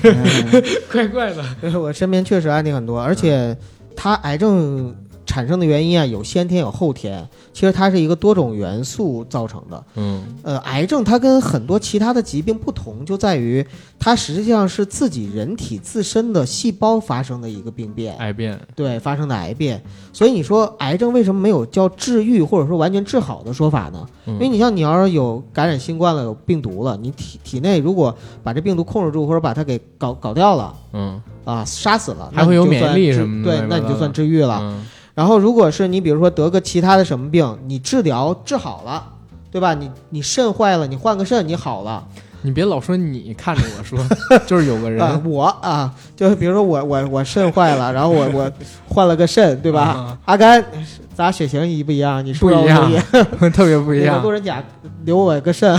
[0.04, 1.44] 嗯 怪怪的，
[1.78, 3.54] 我身边确实案例很多，而且
[3.94, 4.94] 他癌症
[5.26, 9.84] 产生的原因啊，有先天有后天，其实它是一个多种元素造成的。
[9.96, 13.64] 嗯呃，癌症它跟很多其他的疾病不同，就在于
[13.98, 19.82] 它实际上是自己人体自身的细胞发生的一个病变，癌变，对发生的癌变。
[20.12, 24.06] 所以你说癌症为什么没有叫治愈或者说完全治好的说法呢？
[24.26, 34.58] 嗯因为你像你要是有感染新冠了，有病毒了，你体体内如果把这病毒控制住，或者把它给搞搞掉了嗯啊，杀死了，还会有免疫力什么的对，那你就算治愈了。
[34.62, 34.84] 嗯
[35.14, 39.04] 然后，如果是你比如说得个其他的什么病，你治疗治好了，
[39.50, 39.74] 对吧？
[39.74, 42.04] 你你肾坏了，你换个肾，你好了。
[42.44, 43.98] 你别老说你看着我说，
[44.48, 48.50] 就是有个人啊，我啊，就是比如说我我我肾坏了，然后我 我
[48.88, 49.82] 换了个肾，对吧？
[49.82, 50.64] 啊阿甘，
[51.14, 52.24] 咱血型一不一样？
[52.26, 52.90] 你是不一样
[53.54, 54.60] 特别不一样多，人甲
[55.04, 55.70] 留我个肾，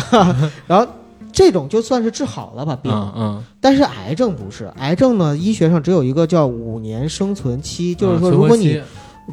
[0.66, 0.88] 然后
[1.34, 2.90] 这种就算是治好了吧病。
[2.94, 8.82] 嗯嗯，但是癌症不是，癌症呢，医学上只有一个叫五年生存期，就是说，如果你期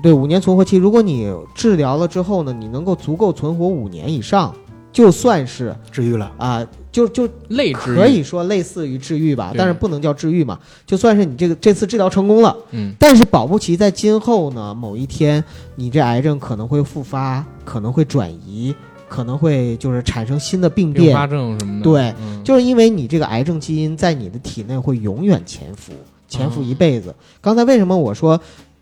[0.02, 4.54] 对五年存活期，如果你治疗了之后呢，你能够足够存活五年以上，
[4.92, 12.92] 就算是治愈了，啊、就就类治可以说类似于治愈吧，但是不能叫治愈嘛，就算是你这个这次治疗成功了，嗯。
[12.98, 15.42] 但是保不齐在今后呢某一天，
[15.76, 18.74] 你这癌症可能会复发，可能会转移，
[19.08, 22.42] 可能会就是产生新的病变并发，症什么的，对嗯。
[22.44, 25.92] 就是因为你这个癌症基因在你的体内会永远潜伏，
[26.28, 27.14] 潜伏一辈子。
[27.40, 28.40] 刚才为什么我说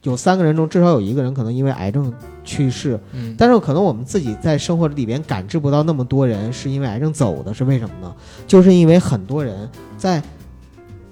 [0.09, 2.99] 有三个人中至少有一个人可能因为癌症去世？
[3.13, 8.15] 嗯，但是可能我们自己在生活里边感知不到那么多人是因为癌症走的，是为什么呢？
[8.47, 10.23] 就是因为很多人在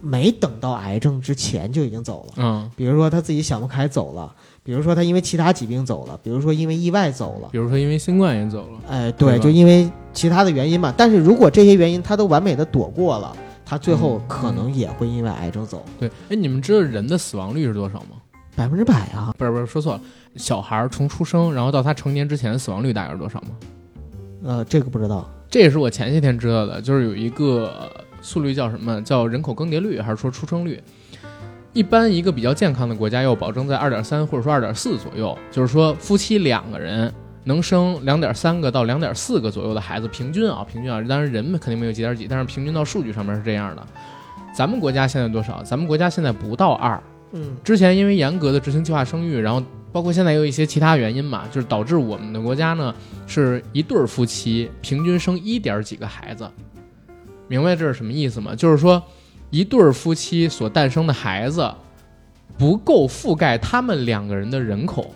[0.01, 2.35] 没等到癌症之前就已经走了。
[2.39, 4.33] 嗯，比如说他自己想不开走了，
[4.63, 7.49] 比如说他因为其他疾病走了，比如说因为意外走了。
[7.53, 10.95] 比如说因为新冠也走了，哎，对，对就因为其他的原因嘛。
[10.97, 18.17] 但是如果这些原因他都完美的躲过了，他最后嗯可能也会因为癌症走，对，哎，你们知道人的死亡率是多少吗？
[18.57, 19.33] 百分之百啊。
[19.39, 20.01] 不是不是，说错了，
[20.35, 23.49] 小孩儿从出生然后到他成年之前的死亡率大概是多少吗？
[24.43, 25.31] 呃，这个不知道。
[25.49, 30.83] 这也是我前些天知道的，就是有一个呃速率叫什么，叫人口更迭率，还是说出生率？
[31.73, 37.13] 一般一个比较健康的国家要保证在二点三或者说二点四左右，就是说夫妻两个人
[37.45, 43.87] 能生两点三个到两点四个左右的孩子，平均啊，平均啊，当然人们肯定没有几点几，但是平均到数据上面是这样的。
[44.55, 45.63] 咱们国家现在多少？
[45.63, 47.01] 咱们国家现在不到二，
[47.65, 52.95] 之前因为严格的执行计划生育，然后包括现在有一些其他原因嘛，就是导致我们的国家呢
[53.27, 56.49] 是一对夫妻平均生一点几个孩子。
[57.49, 58.55] 明白这是什么意思吗？
[58.55, 59.03] 就是说，
[59.51, 61.73] 一对夫妻所诞生的孩子
[62.59, 65.15] 不够覆盖他们两个人的人口，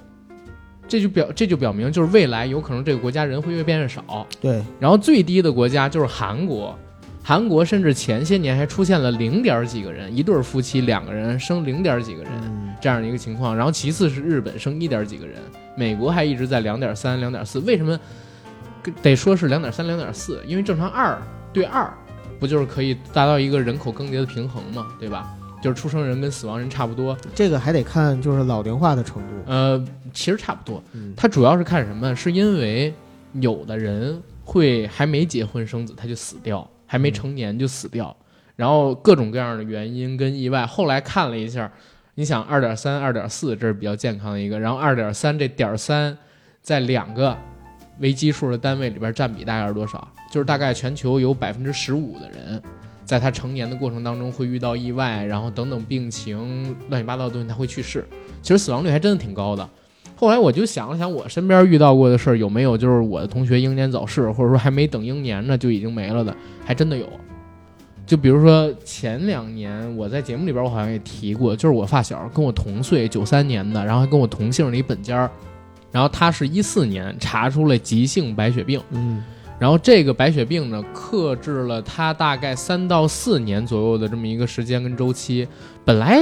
[0.87, 4.26] 这就表这就表明就是未来有可能这个国家人会越变越少。
[4.40, 6.78] 对，然后最低的国家就是韩国，
[7.22, 13.54] 韩国甚至前些年还出现了零点几个人，一对儿夫妻两个人生零点几个人嗯这样的一个情况。
[13.56, 15.38] 然后其次是日本生一点几个人，
[15.76, 17.59] 美国还一直在两点三、两点四。
[17.61, 17.98] 为什么
[19.02, 20.42] 得说是两点三、两点四？
[20.46, 21.20] 因为正常二
[21.52, 21.92] 对二，
[22.38, 25.37] 不就是可以达到一个人口更迭的平衡嘛，对吧？
[25.62, 29.28] 就是出生人跟死亡人差不多，这个还得看就是老龄化的程度。
[29.44, 30.83] 呃，其实差不多。
[30.94, 32.16] 嗯它主要是看什么？
[32.16, 32.94] 是因为
[33.35, 38.14] 有的人会还没结婚生子他就死掉，还没成年就死掉，
[38.57, 40.66] 然后各种各样的原因跟意外。
[40.66, 41.70] 后来看了一下，
[42.16, 46.18] 你想二点三、二点四这是比较健康的一个，然后二点三这点三
[46.61, 47.38] 在两个
[48.00, 50.09] 为基数的单位里边占比大概是多少？
[50.33, 52.61] 就是大概全球有百分之十五的人。
[53.05, 58.05] 在他成年的过程当中会遇到意外，然后等等病情乱七八糟的东西，他会去世。
[58.42, 59.70] 其实死亡率还真的挺高的。
[60.20, 67.09] 后来我就想了想，我身边遇到过的事儿有没有就是我的同学英年早逝，或者说还没等英年呢就已经没了的，还真的有。
[68.04, 75.30] 就比如说前两年我在节目里边我好像也提过，就是我发小跟我同岁，九三年的，然后还跟我同姓的一本家儿，
[75.90, 79.24] 然后他是一四年查出了急性白血病，嗯
[79.59, 85.48] 然后这个白血病呢，克制了他大概三到四年左右的这么一个时间跟周期。
[85.83, 86.20] 本来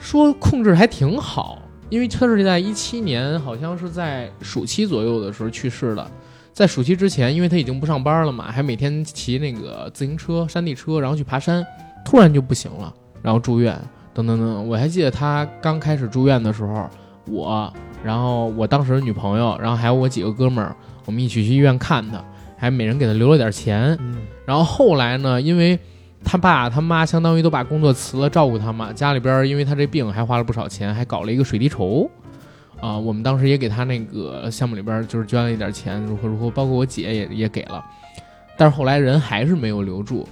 [0.00, 1.58] 说控制还挺好，
[1.90, 6.10] 因为他是在一七年，好像是在暑期左右的时候去世的。
[6.52, 11.64] 在暑期之前，因为他已经不上班了嘛，还每天骑那个自行车、山地车，然后去爬山，
[12.04, 13.78] 突然就不行了，然后住院，
[14.14, 14.68] 等等等等。
[14.68, 16.88] 我还记得他刚开始住院的时候，
[17.26, 17.72] 我，
[18.04, 20.76] 然后我当时的女朋友，然后还有我几个哥们儿，
[21.06, 22.22] 我们一起去医院看他，
[22.56, 23.96] 还每人给他留了点钱。
[24.00, 25.78] 嗯然后后来呢，因为
[26.24, 32.08] 他爸他妈相当于都把工作辞了，照顾他嘛，家里边因为他这病还花了不少钱，还搞了一个水滴筹。
[32.80, 37.84] 啊、我们当时也给他那个项目里边就是捐了一点钱，如何如何，包括我姐也也给了，
[38.56, 40.26] 但是后来人还是没有留住。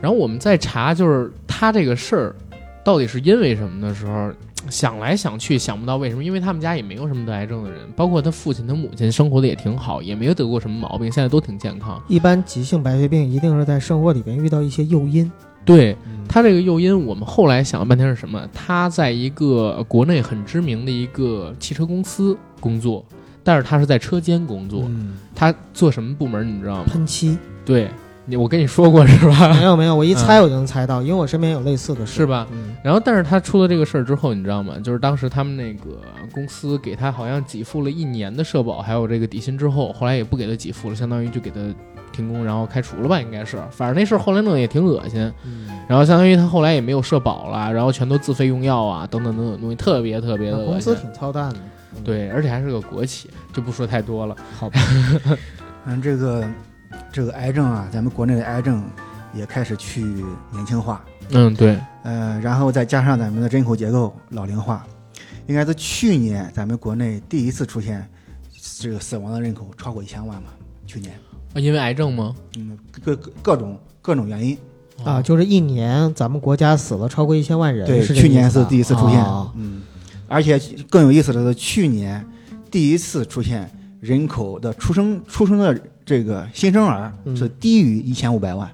[0.00, 2.36] 然后我们在查，就是他这个事儿
[2.84, 4.30] 到底是因为什么的时候，
[4.68, 12.02] 想来想去想不到为什么，因为他们家也没有什么得癌症的人，包括他父亲、他母亲生活的也挺好，也没有得过什么毛病，现在都挺健康。
[12.08, 15.30] 一般急性白血病一定是在生活里边遇到一些诱因。
[15.64, 15.94] 对
[16.26, 18.48] 他这个诱因，我们后来想了半天是什么？
[18.54, 23.04] 他在一个国内很知名的一个汽车公司工作，
[23.44, 24.84] 但是他是在车间工作。
[24.86, 26.84] 嗯，他做什么部门你知道吗？
[26.88, 27.90] 喷漆对
[28.28, 29.48] 你，我跟你说过是吧？
[29.58, 32.12] 没有没有，我一猜我就能猜到，因为我身边有类似的事。
[32.12, 32.46] 是吧？
[32.52, 34.74] 嗯然后，但是他出了这个事儿之后，你知道吗？
[34.84, 35.98] 就是当时他们那个
[36.32, 41.58] 公司给他好像给付了一年的社保，还有这个底薪之后，后来也不给他给付了，相当于就给他
[42.12, 43.56] 停工，然后开除了吧，应该是。
[43.70, 45.20] 反正那事儿后来弄得也挺恶心。
[45.44, 50.72] 嗯，然后相当于他后来也没有社保了，然后全都自费用药啊，等等等等东西，特别特别的恶心。
[50.72, 51.58] 公司挺操蛋的。
[51.96, 54.36] 嗯，对，而且还是个国企，就不说太多了。
[54.58, 54.78] 好吧。
[55.86, 56.44] 嗯，这个
[57.12, 58.82] 这个癌症啊，咱们国内的癌症
[59.34, 60.02] 也开始去
[60.52, 64.86] 年轻化，嗯，对，呃，然后再加上咱们的人口结构老龄化，
[65.46, 68.08] 应该是去年咱们国内第一次出现
[68.78, 70.50] 这个死亡的人口超过一千万嘛？
[70.86, 71.14] 去年，
[71.54, 72.34] 啊因为癌症吗？
[72.56, 74.56] 嗯，各各各种各种原因，
[75.04, 79.82] 啊，就是一年咱们国家死了超过一千万人，对，去年是第一次出现，啊嗯，
[80.28, 82.24] 而且更有意思的是，去年
[82.70, 87.36] 第一次出现人口的出生出生的这个新生儿嗯。
[87.36, 88.68] 是低于一千五百万，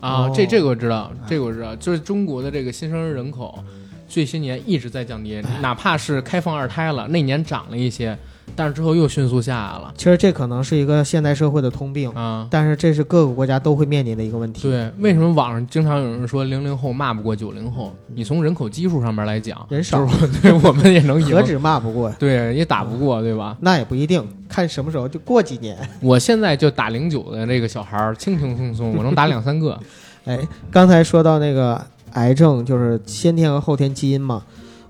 [0.00, 0.32] 啊，哦。
[0.34, 3.62] 这这个我知道，这个我知道，就是中国的这个新生儿人口，
[4.08, 8.16] 这些年一直在降低，哪怕是开放二胎了，那年涨了一些，
[8.56, 9.92] 但是之后又迅速下来了。
[9.96, 14.62] 其实这可能是一个现代社会的通病，啊，但是这是各个国家都会面临的一个问题。
[14.62, 17.94] 对，为什么网上经常有人说零零后骂不过九零后？
[18.14, 20.06] 你从人口基数上面来讲，人少
[20.42, 23.56] 对我们也能赢何，止骂不过，对，也打不过，对吧？
[23.60, 25.76] 那也不一定，看什么时候就过几年。
[26.00, 29.78] 我现在就打零九的这个小孩儿，轻轻松松，我能打两三个。
[30.24, 30.38] 哎，
[30.70, 31.78] 刚才说到那个
[32.12, 34.42] 癌症，就是先天和后天基因嘛，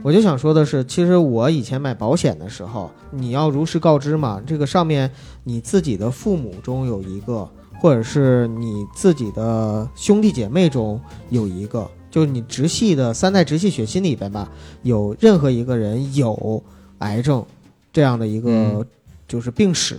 [0.04, 5.10] 我就想说的是，其实我以前买保险的时候，你要如实告知嘛，这个上面
[5.44, 7.48] 你自己的父母中有一个，
[7.80, 14.46] 或者是你自己的兄弟姐妹中有一个，就是你直系的三代直系血亲里边吧，
[14.82, 16.62] 有任何一个人有
[16.98, 17.42] 癌症
[17.90, 18.86] 这样的一个嗯
[19.26, 19.98] 就是病史，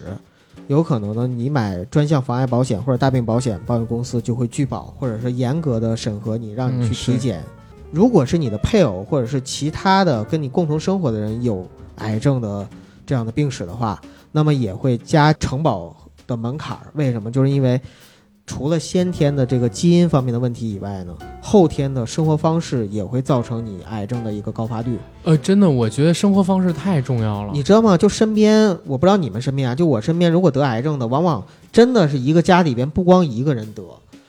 [0.68, 7.44] 有可能呢，你买专项防癌保险或者大病保险，保险公司就会拒保，或者是严格的审核你，让你去体检。
[7.96, 11.66] 如果是你的配偶或者是其他的跟你共同生活的人有
[12.00, 12.68] 癌症的
[13.06, 13.98] 这样的病史的话，
[14.34, 15.96] 那么也会加承保
[16.28, 16.88] 的门槛儿。
[16.96, 17.32] 为什么？
[17.32, 17.80] 就是因为
[18.46, 25.00] 除了先天的这个基因方面的问题以外呢，后天的生活方式也会造成你癌症的一个高发率。
[25.24, 27.52] 呃，真的，我觉得生活方式太重要了。
[27.54, 27.98] 你知道吗？
[27.98, 33.82] 就身边，我不知道你们身边啊，就我身边，如果得癌症的，往往真的是一个家里边不光一个人得，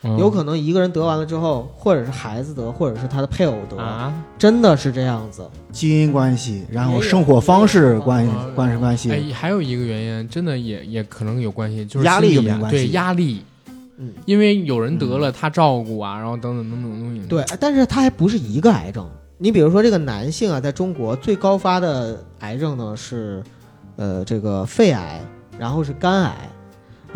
[0.02, 5.48] 嗯有可能一个人得完了之后，或者是孩子得，或者是他的配偶得，啊，真的是这样子。
[5.72, 13.42] 基因关系，然后生活方式关关系关系，哎，还有一个原因，真的也也可能有关系，就是压力对有没有关系压力，
[13.96, 17.22] 嗯，因为有人得了，他照顾啊，然后等等等等东西。
[17.26, 19.09] 对，但是他还不是一个癌症。
[19.38, 23.42] 你比如说这个男性啊，在中国最高发的癌症呢是，
[23.96, 25.20] 呃，这个肺癌，
[25.59, 26.35] 然后是肝癌。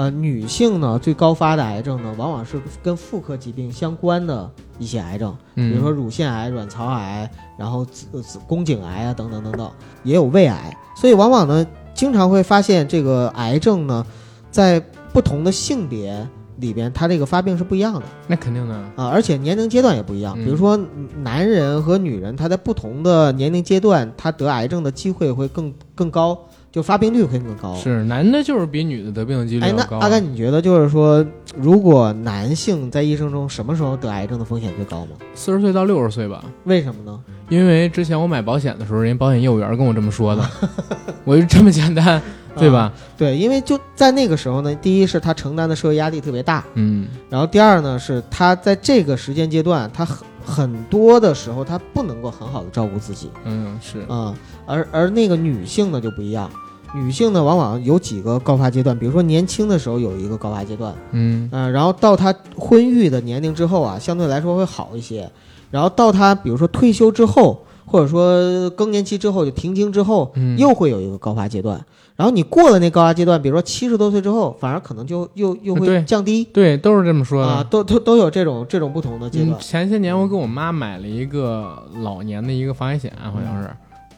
[0.01, 9.71] 呃，女性呢最高发的癌症呢，往往是跟妇科疾病相关的一些癌症，比嗯，如说乳腺癌、卵巢癌，然后子子宫颈癌啊等等等等，
[10.03, 10.75] 也有胃癌。
[10.97, 14.07] 所以往往呢，经常会发现这个癌症呢，
[14.51, 14.81] 在
[15.13, 18.03] 不同的性别里边，它这个发病是不一样的。
[18.27, 20.35] 那肯定的，啊，而且年龄阶段也不一样。
[20.39, 20.81] 嗯比如说，
[21.23, 26.39] 男人和女人，他在不同的年龄阶段，他得癌症的机会会更更高，
[26.73, 27.75] 就发病率会更高。。
[27.77, 29.99] 是男的就是比女的得病的几率哎，要高。
[29.99, 31.25] 那阿甘，你觉得就是说，
[31.57, 35.13] 如果男性在一生中什么时候得癌症的风险最高吗？
[35.35, 37.19] 四十岁到六十岁吧，为什么呢？
[37.49, 40.49] 因为之前我买保险的时候，人家保险业务员跟我这么说的，
[41.25, 42.23] 我就这么简单，
[42.57, 42.93] 对吧？
[43.19, 53.31] 对，因为就在那个时候呢，第一是他承担的社会压力特别大，嗯，然后第二呢是他在这个时间阶段，他很很多的时候他不能够很好的照顾自己。
[53.45, 54.35] 嗯是，啊、
[54.71, 56.49] 而而那个女性呢就不一样，
[56.95, 61.49] 女性呢往往有几个高发阶段，比如说年轻的时候有一个高发阶段，嗯。
[61.53, 65.29] 嗯、然后到她婚育的年龄之后啊，相对来说会好一些，
[65.71, 71.85] 然后到她比如说退休之后，或者说更年期之后就停经之后，嗯，又会有一个高发阶段，
[72.17, 76.45] 然后你过了那高发阶段，比如说七十多岁之后，反而可能就又又会降低。
[76.53, 77.49] 对，都是这么说的。
[77.49, 83.71] 啊，都都都有这种这种不同的阶嗯，段，前些年我给我妈买了一个老年的一个防癌险，好像是，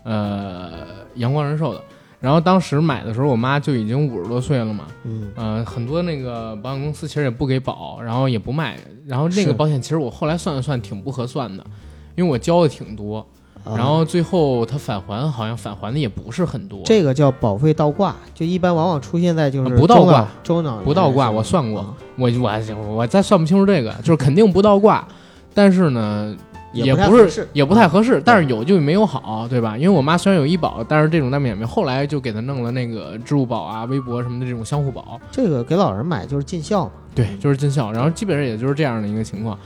[0.04, 0.70] 呃，
[1.14, 1.80] 阳光人寿的。
[2.20, 8.78] 然后当时买的时候，我妈就已经五十多岁了嘛，嗯呃，很多那个保险公司其实也不给保，然后也不卖。
[9.08, 11.64] 然后那个保险其实我后来算了算挺不合算的，
[12.14, 13.26] 因为我交的挺多，
[13.64, 16.80] 啊然后最后它返还好像返还的也不是很多。
[16.84, 25.04] 这个叫保费倒挂，就一般往往出现在就是啊不倒挂，中老年不倒挂我算过啊我我我再算不清楚这个，就是肯定不倒挂，
[25.52, 26.36] 但是呢。
[26.72, 29.76] 也也不是也不太合适，啊但是有就没有好，对吧？
[29.76, 36.92] 因为我妈虽然有医保，但是这种单免没，后来就给她弄了那个支付宝啊、微博什么的这种相互保，这个给老人买就是尽孝嘛。
[37.14, 37.92] 对，就是尽孝。
[37.92, 39.58] 然后基本上也就是这样的一个情况。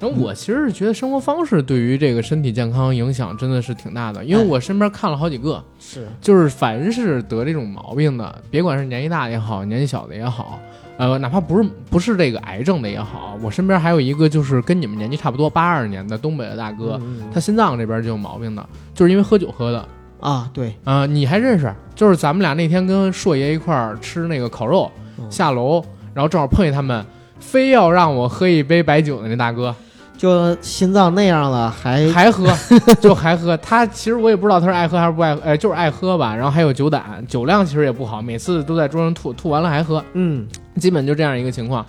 [0.00, 10.60] 然后我其实是觉得生活方式对于这个身体健康影响真的是挺大的，因为哎我身边看了好几个，是就是凡是得这种毛病的，别管是年纪大的也好，年纪小的也好，
[10.96, 17.00] 呃，哪怕不是不是这个癌症的也好，我身边还有一个就是跟你们年纪差不多，八二年的东北的大哥，
[17.32, 19.86] 他心脏这边就有毛病的，就是因为喝酒喝的
[20.20, 21.74] 啊，对，啊、你还认识？
[21.94, 27.04] 就是咱们俩那天跟硕爷一块儿吃那个烤肉，嗯下楼，然后正好碰见他们，
[27.38, 29.74] 非要让我喝一杯白酒的那大哥，
[30.16, 32.46] 就心脏那样了，还还喝，
[33.00, 33.56] 就还喝。
[33.58, 36.34] 他其实我也不知道他是爱喝还是不爱喝，呃，就是爱喝吧。
[36.34, 40.46] 然后还有酒胆，酒量其实也不好，每次都在桌上吐，吐完了还喝，嗯
[40.76, 41.84] 基本就这样一个情况。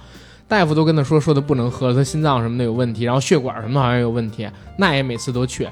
[0.48, 5.68] 大夫都跟他说，说的不能喝了，他心脏什么的有问题，然后血管什么好像有问题，那也每次都去，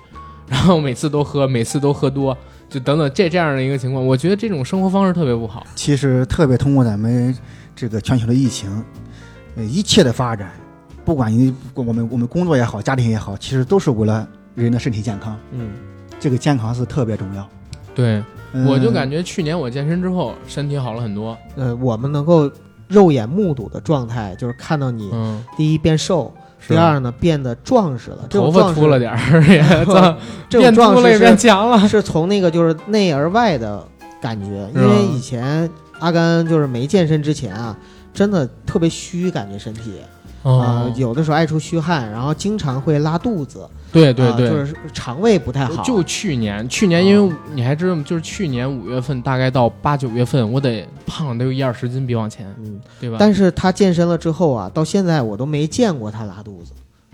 [0.48, 2.36] 然后每次都喝，每次都喝多，
[2.70, 5.64] 就等等这这样的一个情况，我觉得这种生活方式特别不好。
[5.76, 7.38] 其实特别通过咱们
[7.76, 8.84] 这个全球的疫情，
[9.56, 10.52] 呃，一切的发展，
[11.06, 15.38] 不管你我们我们工作也好，家庭也好，其实都是为了人的身体健康。
[15.52, 15.72] 嗯，
[16.20, 17.48] 这个健康是特别重要。
[17.96, 21.38] 对，嗯我就感觉去年我健身之后，身体好了很多。
[21.56, 22.50] 呃，我们能够
[22.88, 26.34] 肉眼目睹的状态，就是看到你嗯，第一变瘦，
[26.68, 29.62] 第二呢变得壮实了，头发秃了点儿， 也
[30.60, 31.88] 变壮实了也变强了。
[31.88, 33.86] 是从那个就是内而外的
[34.22, 37.78] 感觉，因为以前阿甘就是没健身之前啊，
[38.14, 39.94] 真的特别虚，感觉身体
[40.44, 48.04] 啊、哦，有的时候爱出虚汗，然后经常会拉肚子，对对对，啊就是肠胃不太好，就去年，去年因为你还知道吗？
[48.06, 53.16] 就是去年五月份，大概到八九月份，我得胖得有一二十斤，比往前，嗯，对吧？
[53.20, 56.74] 但是他健身了之后啊，到现在我都没见过他拉肚子，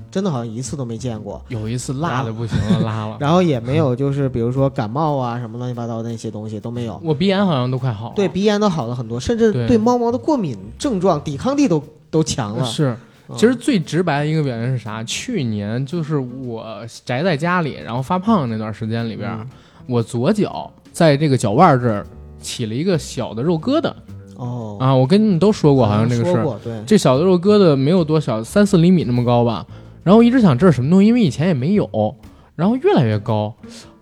[0.09, 1.39] 真的好像一次都没见过。
[1.49, 3.17] 有一次辣的不行了，拉了。
[3.21, 6.99] 然后也没有就是比如说感冒啊什么乱七八糟的那些东西都没有。
[7.03, 8.13] 我鼻炎好像都快好了。
[8.15, 12.65] 对鼻炎都好了很多，甚至对对猫毛的过敏症状抵抗力都都强了。
[12.65, 12.97] 是，嗯
[13.35, 15.03] 其实最直白的一个表现是啥？
[15.03, 19.47] 去年就是我宅在家里，然后发胖那段时间里边，嗯
[19.87, 22.05] 我左脚在这个脚腕这儿
[22.39, 23.91] 起了一个小的肉疙瘩
[24.35, 24.95] 哦，啊！
[24.95, 26.83] 我跟你们都说过，好像这个事儿。
[26.85, 29.65] 这小的肉疙瘩没有多小，三四厘米那么高吧。
[30.03, 32.15] 然后我一直想这是什么东西，因为以前也没有，
[32.55, 33.53] 然后越来越高。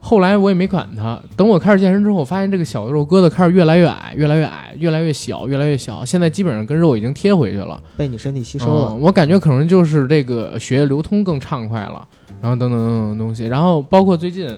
[0.07, 1.19] 后来我也没管它。
[1.35, 6.05] 等我开始健身之后，我发现这个小肉疙瘩开始越来越矮，越来越矮，越来越小，越来越小。
[6.05, 7.77] 现在基本上跟肉已经贴回去了。
[7.97, 8.91] 被你身体吸收了。
[8.91, 12.07] 嗯我感觉可能就是这个血液流通更畅快了，
[12.41, 14.49] 然后等等等等的东西，然后包括最近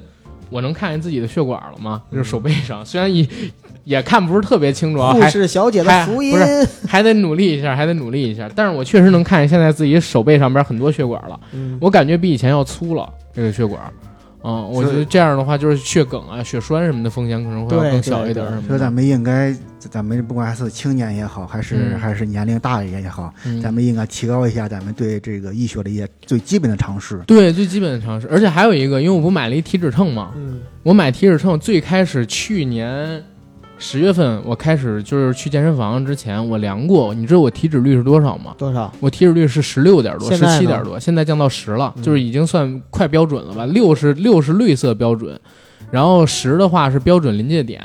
[0.52, 2.04] 我能看见自己的血管了吗？
[2.12, 3.28] 就是手背上，虽然也
[3.86, 8.48] 也看不是特别清楚啊，护还士小姐的还福音不，还得努力一下，还得努力一下。
[8.56, 13.82] 但是我确实能看见现在自己手背上边很多血管了，嗯，我感觉比以前要粗了这个血管。
[14.42, 18.68] 嗯，我觉得这样的话，就是血梗啊、血栓什么的风险可能会要更小一点什么的。
[18.68, 27.20] 所以咱们应该，咱们不管是青年也好，还是、嗯还是年龄大一点也好，嗯咱们应该提高一下咱们对这个医学的一些最基本的常识。
[27.28, 33.22] 对最基本的常识，而且还有一个，因为我不买了一体脂秤嘛，嗯我买体脂秤最开始去年
[33.80, 38.54] 十月份，我开始就是去健身房之前，我量过，你知道我体脂率是多少吗？
[38.58, 38.94] 多少？
[39.00, 43.66] 我体脂率是十六点多，十现在呢七点多，现在降到十了，嗯就是已经算快标准了吧？
[43.66, 45.40] 六是六是绿色标准，
[45.90, 47.82] 然后十的话是标准临界点。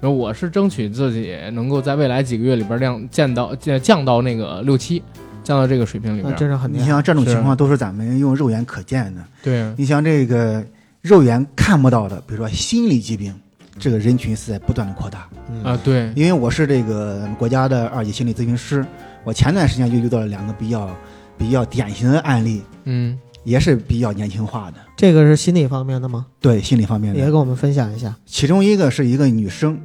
[0.00, 5.02] 然后我是争取自己能够在未来几个月里边量降到降降到那个六七，
[5.42, 6.36] 降到这个水平里那边。
[6.36, 6.82] 真是很厉害。
[6.82, 9.22] 你像这种情况都是咱们用肉眼可见的。
[9.42, 10.62] 对，你像这个
[11.00, 13.34] 肉眼看不到的，比如说心理疾病，
[13.78, 15.28] 这个人群是在不断的扩大。
[15.50, 18.84] 嗯啊，对，因为我是这个国家的二级心理咨询师，
[19.24, 20.88] 我前段时间就遇到了两个比较
[21.36, 26.26] 比较典型的案例，嗯，也是比较年轻化的，这个是心理方面的吗？
[26.40, 27.20] 对心理方面的。
[27.20, 28.14] 也给我们分享一下。
[28.24, 29.78] 其中一个是一个女生，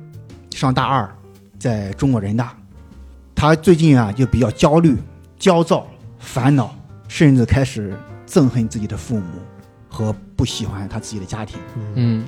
[0.51, 1.09] 上大二，
[1.57, 2.55] 在中国人大，
[3.35, 4.95] 她最近啊就比较焦虑、
[5.37, 5.87] 焦躁、
[6.19, 6.73] 烦恼，
[7.07, 9.25] 甚至开始憎恨自己的父母
[9.89, 11.59] 和不喜欢她自己的家庭。
[11.95, 12.25] 嗯，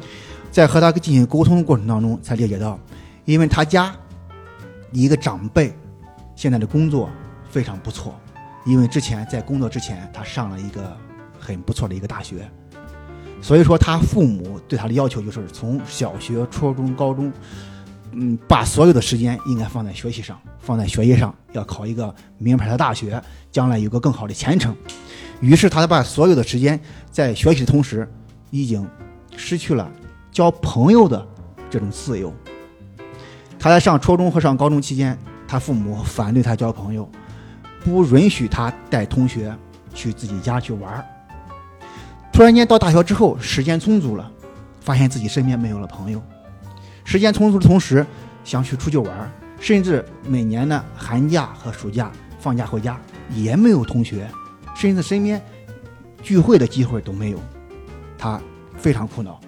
[0.52, 2.78] 在和他进行沟通的过程当中，才了解到，
[3.26, 3.96] 因为他家
[4.92, 5.74] 一个长辈
[6.36, 7.10] 现在的工作
[7.50, 8.14] 非常不错，
[8.66, 10.96] 因为之前在工作之前他上了一个
[11.40, 12.50] 很不错的一个大学，
[13.42, 17.32] 所以说他父母对他的要求就是从小学、初中、高中，
[18.12, 23.22] 嗯，把所有的时间应该放在学习上，放在学业上，要考一个名牌的大学，
[23.52, 24.76] 将来有个更好的前程。
[25.40, 26.80] 于是他把所有的时间
[27.10, 28.06] 在学习的同时，
[28.50, 28.86] 已经
[29.38, 29.90] 失去了
[30.32, 31.28] 交朋友的
[31.70, 32.34] 这种自由。
[33.60, 35.18] 他在上初中和上高中期间，
[35.48, 37.08] 他父母反对他交朋友，
[37.84, 39.56] 不允许他带同学
[39.94, 41.06] 去自己家去玩。
[42.34, 44.32] 突然间到大学之后，时间充足了，
[44.80, 46.22] 发现自己身边没有了朋友。
[47.04, 48.06] 时间充足的同时，
[48.44, 54.28] 想去出去玩，甚至每年的寒假和暑假放假回家也没有同学，
[54.76, 55.40] 甚至身边
[56.24, 57.40] 聚会的机会都没有。
[58.18, 58.42] 他
[58.78, 59.40] 非常苦恼。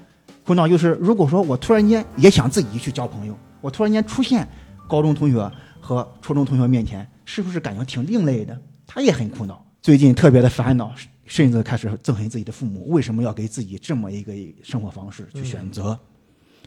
[0.46, 4.48] 苦恼就是，如果说我突然间也想自己去交朋友，我突然间出现
[4.90, 8.60] 高中同学和初中同学面前，是不是感觉挺另类的？
[8.86, 10.94] 他也很苦恼，最近特别的烦恼，
[11.26, 14.34] 甚至开始憎恨自己的父母，为什么要给自己这么一个
[14.64, 15.98] 生活方式去选择？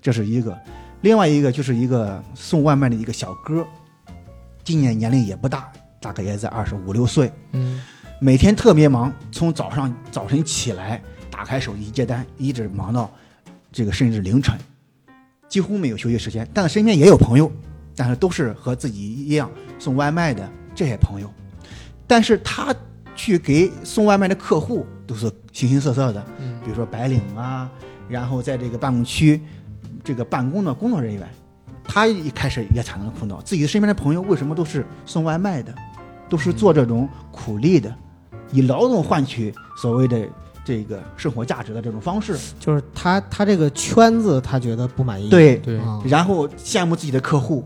[0.00, 0.58] 这是一个，
[1.02, 3.66] 另外一个就是一个送外卖的一个小哥，
[4.64, 5.70] 今年年龄也不大，
[6.00, 7.82] 大概也在二十五六岁，嗯，
[8.20, 13.10] 每天特别忙，从早上早晨起来打开手机接单，一直忙到
[13.76, 14.58] 这个甚至凌晨，
[15.50, 16.48] 几乎没有休息时间。
[16.54, 17.52] 但是身边也有朋友，
[17.94, 21.30] 但是都是和自己一样送外卖的这些朋友，
[22.06, 22.74] 但是他
[23.14, 27.70] 去给送外卖的客户都是形形色色的，嗯比如说白领啊，
[28.08, 29.42] 然后在这个办公区
[30.02, 31.28] 这个办公的工作人员，
[31.84, 35.74] 他一开始也产生了苦恼，自己身边的朋友为什么都是送外卖的，
[36.30, 37.94] 都是做这种苦力的，
[38.52, 40.26] 以劳动换取所谓的
[40.66, 45.30] 这个生活价值的这种方式，就是他他这个圈子他觉得不满意。
[45.30, 47.64] 对，对，啊，然后羡慕自己的客户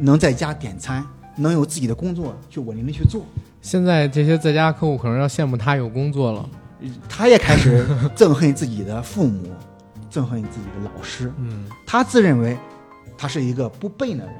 [0.00, 1.04] 能在家点餐，
[1.36, 3.26] 能有自己的工作去稳定的去做，
[3.60, 6.48] 现在这些在家客户可能要羡慕他有工作了。
[7.06, 9.50] 他也开始憎恨自己的父母，
[10.10, 12.56] 憎恨自己的老师，嗯，他自认为
[13.18, 14.34] 他是一个不笨的人，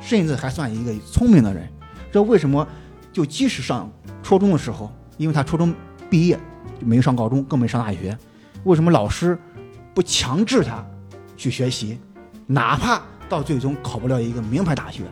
[0.00, 1.68] 甚至还算一个聪明的人。
[2.10, 2.66] 这为什么？
[3.12, 3.90] 就即使上
[4.22, 5.74] 初中的时候，因为他初中
[6.08, 8.16] 毕业就没上高中，更没上大学，
[8.64, 9.38] 为什么老师
[9.94, 10.84] 不强制他
[11.36, 11.98] 去学习，
[12.46, 15.02] 哪怕到最终考不了一个名牌大学，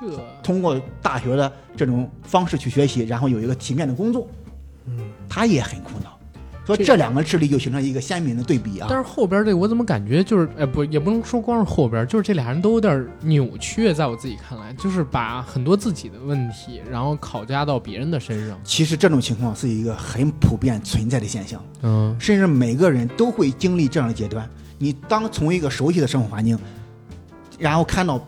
[0.00, 0.20] 这。
[0.42, 4.28] 通过大学的这种方式去学习，然后有一个体面的工作，
[4.86, 4.98] 嗯，
[5.28, 6.18] 他也很苦恼。
[6.70, 8.86] 说这这两个智力就形成一个鲜明的对比啊。
[8.88, 18.58] 但是后边这个我怎么感觉就是，哎，不，也不能说光是后边，就是这俩人都有点扭曲，在我自己看来，就是把很多自己的问题，然后考加到别人的身上。
[18.64, 24.48] 其实这种情况是一个很普遍存在的现象，嗯甚至每个人都会经历这样的阶段。
[24.78, 26.58] 你当从一个熟悉的生活环境，
[27.58, 28.24] 然后看到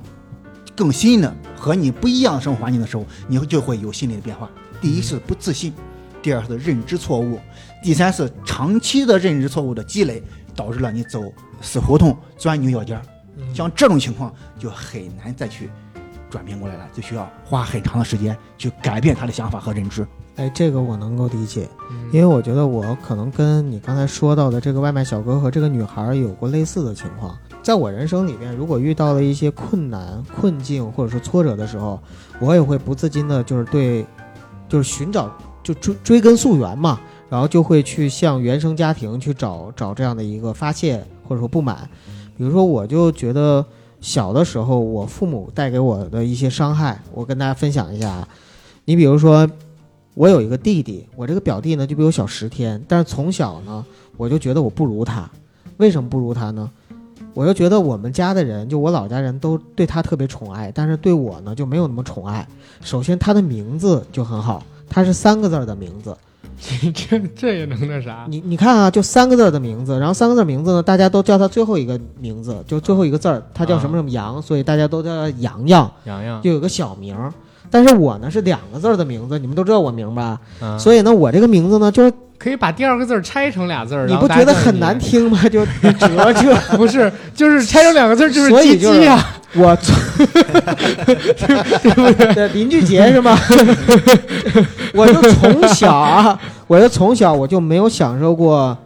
[0.76, 4.50] 更新的和你不一样的生活环境的时候，你就会有心理的变化。
[4.80, 5.72] 第一是不自信，
[6.20, 7.38] 第二是认知错误，
[7.82, 10.22] 第三是长期的认知错误的积累，
[10.54, 11.20] 导致了你走
[11.60, 13.02] 死胡同钻牛角尖儿。
[13.52, 15.68] 像这种情况就很难再去
[16.30, 20.06] 转变过来了，就需要花很长的时间去改变他的想法和认知。
[20.36, 27.36] 哎，这个我能够理解，嗯因为我觉得我可能跟你刚才说到的这个外卖小哥和这个女孩有过类似的情况。
[27.62, 32.00] 在我人生里面，如果遇到了一些困难、困境或者说挫折的时候，
[32.38, 34.06] 我也会不自禁的，就是对，
[34.68, 35.30] 就是寻找，
[35.62, 36.98] 就追追根溯源嘛，
[37.32, 41.88] 然后就会去向原生家庭去找找这样的一个发泄或者说不满。
[42.36, 43.64] 比如说，我就觉得
[44.02, 48.28] 小的时候我父母带给我的一些伤害，我跟大家分享一下啊。
[48.84, 49.48] 你比如说，
[50.12, 53.82] 我有一个弟弟，我这个表弟呢就比我小十天，但是从小呢
[54.18, 55.30] 我就觉得我不如他，
[55.78, 56.70] 为什么不如他呢？
[57.32, 62.46] 我就觉得我们家的人，就我老家人都对他特别宠爱，但是对我呢就没有那么宠爱。
[62.82, 66.14] 首先他的名字就很好，他是三个字的名字，
[66.94, 68.24] 这这也能那啥？
[68.28, 77.32] 你你看啊，就三个字的名字，然后三个字名字呢，大家都叫他最后一个名字，就最后一个字儿，他叫什么什么杨，所以大家都叫他洋洋，洋洋，就有个小名儿。
[77.70, 80.38] 但是我呢是两个字儿的名字，你们都知道我名吧？
[80.60, 84.96] 嗯所以呢，我这个名字呢，就是可以把第二个字儿拆成俩字儿，然后你不大家觉得很难？
[84.98, 85.40] 听吗？
[85.48, 86.54] 就折折。
[86.76, 89.26] 不是，就是拆成两个字儿就是鸡所以就是鸡呀。
[89.54, 89.94] 我从
[92.34, 93.36] 对林俊杰是吗？
[94.94, 98.76] 我就从小啊，我就从小我就没有享受过，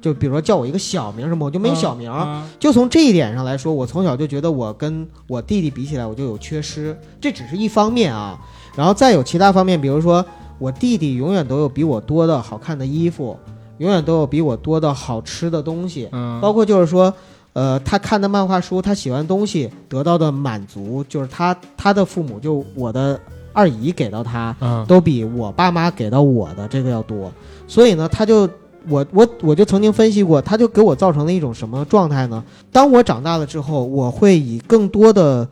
[0.00, 2.10] 就比如说叫我一个小名什么，我就没有小名。
[2.10, 8.38] 啊就从这一点上来说，我从小就觉得我跟我弟弟比起来，我就有缺失，这只是一方面啊。
[8.74, 10.24] 然后再有其他方面，比如说
[10.58, 13.36] 我弟弟永远都有比我多的好看的衣服，
[13.78, 17.12] 永远都有比我多的好吃的东西，嗯，包括就是说，
[17.54, 23.18] 呃，他看的漫画书，他喜欢的东西得到的满足，就是他他的父母就我的
[23.52, 27.32] 二姨给到他，嗯都比我爸妈给到我的这个要多，
[27.68, 28.48] 所以呢，他就
[28.88, 32.42] 我我我就曾经分析过，他就给我造成了一种什么状态呢？
[32.72, 35.48] 当我长大了之后，我会以更多的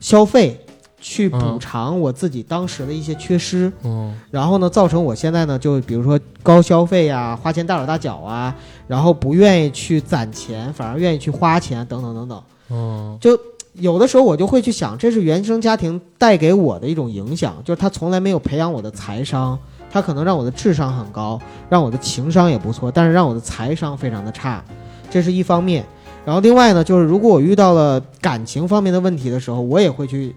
[0.00, 0.60] 消费
[1.06, 8.54] 去补嗯偿我自己当时的一些缺失，嗯然后呢，造成我现在呢，就比如说高消费呀、花钱大手大脚啊，
[8.88, 12.42] 然后不愿意去攒钱，反而愿意去花钱，等等等等。
[12.70, 13.38] 嗯就
[13.74, 19.58] 有的时候我就会去想，这是原生家庭带给我的一种影响，就是他从来没有培养我的财商，
[19.90, 21.38] 他可能让我的智商很高，
[21.68, 24.64] 让我的情商也不错，但是让我的财商非常的差，
[25.10, 25.84] 这是一方面。
[26.24, 30.34] 然后另外呢，就是如果我遇到了感情方面的问题的时候，我也会去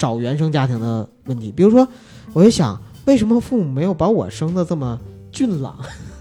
[0.00, 1.86] 找原生家庭的问题，比如说，
[2.32, 4.98] 我就想，为什么父母没有把我生的这么
[5.30, 5.76] 俊朗？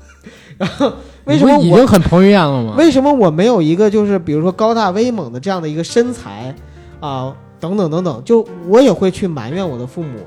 [0.59, 0.91] 然后
[1.23, 2.75] 为什么我已我经很彭于晏了吗？
[2.77, 6.53] 为什么我没有一个就是比如说高大威猛的这样的一个身材
[6.99, 10.19] 啊、等等等等，就我也会去埋怨我的父母，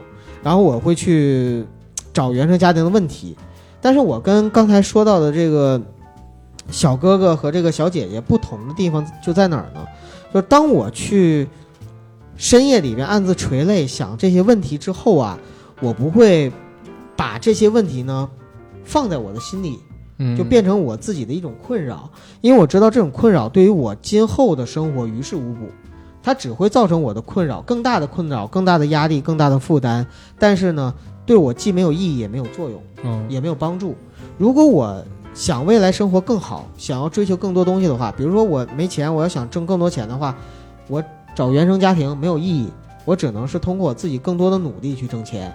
[0.42, 1.62] 然后我会去
[2.14, 3.36] 找原生家庭的问题。
[3.82, 5.78] 但是我跟刚才说到的这个
[6.70, 9.84] 小哥哥和这个小姐姐不同的地方就在哪儿呢？
[10.32, 11.46] 就是当我去
[12.37, 15.39] 深夜里边暗自垂泪想这些问题之后啊，
[15.80, 16.51] 我不会
[17.16, 18.28] 把这些问题呢
[18.85, 19.78] 放在我的心里，
[20.18, 22.11] 嗯就变成我自己的一种困扰，
[22.41, 25.68] 因为我知道这种困扰对于我今后的生活于事无补，
[26.22, 30.07] 它只会造成我的困扰更大的困扰、更大的压力、更大的负担。
[30.39, 30.93] 但是呢，
[31.24, 33.95] 对我既没有意义也没有作用，嗯也没有帮助。
[34.39, 35.05] 如果我
[35.35, 40.35] 想未来生活更好，想要追求更多东西的话，比如说我没钱，我要想挣更多钱的话，
[40.89, 41.03] 我
[41.35, 42.68] 找原生家庭没有意义，
[43.05, 45.53] 我只能是通过我自己更多的努力去挣钱。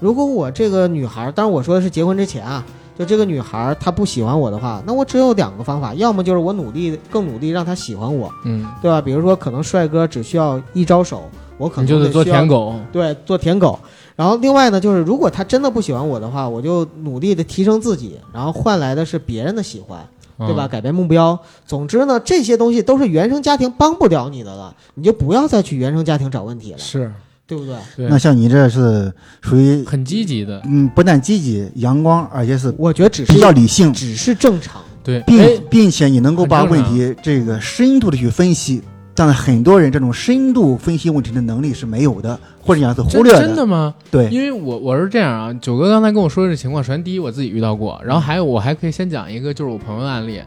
[0.00, 2.64] 如果我这个女孩，当然我说的是结婚之前啊，
[2.98, 9.00] 就这个女孩她不喜欢我的话，那我只有两个方法，要么就是我努力更努力让她喜欢我，嗯，对吧？
[9.00, 11.22] 比如说可能帅哥只需要一招手，
[11.58, 12.74] 我可能就得做舔狗。
[12.90, 13.78] 对，做舔狗。
[14.16, 20.06] 然后另外呢，就是如果她真的不喜欢我的话，我就努力的提升自己，然后换来的是别人的喜欢，
[20.40, 20.66] 对吧？
[20.66, 20.68] 嗯？
[20.68, 21.38] 改变目标。
[21.66, 27.12] 总之呢，这些东西都是原生家庭帮不了你的了，你就不要再去原生家庭找问题了，是，
[27.46, 27.74] 对不对？
[27.96, 30.60] 对那，像你这是属于很积极的。
[30.66, 34.82] 嗯，不但积极、阳光，而且是我觉得只是比较理性，只是正常。
[35.02, 38.82] 对，哎并并且你能够把问题这个深度的去分析，
[39.14, 43.94] 但是很多人这种深度分析问题的能力是没有的，或者讲是忽真略真的吗？
[44.10, 50.40] 对，因为我我是这样啊，九哥刚才跟我说的这情况，首先第一我自己遇到过，然后还有我还可以先讲一个，就是我朋友的案例，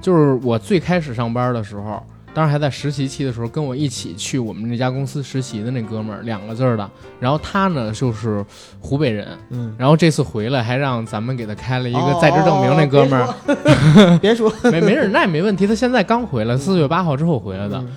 [0.00, 2.00] 就是我最开始上班的时候，
[2.32, 8.44] 当时还在实习期的时候，跟我一起去我们那家公司实习的那哥们儿，两个字儿的，然后他呢就是
[8.78, 17.88] 湖北人，嗯，然后这次回来还让咱们给他开了一个在职证明，那哥们儿、儿，别说， 没没事，那也没问题，他现在刚回来，四月八号之后回来的，嗯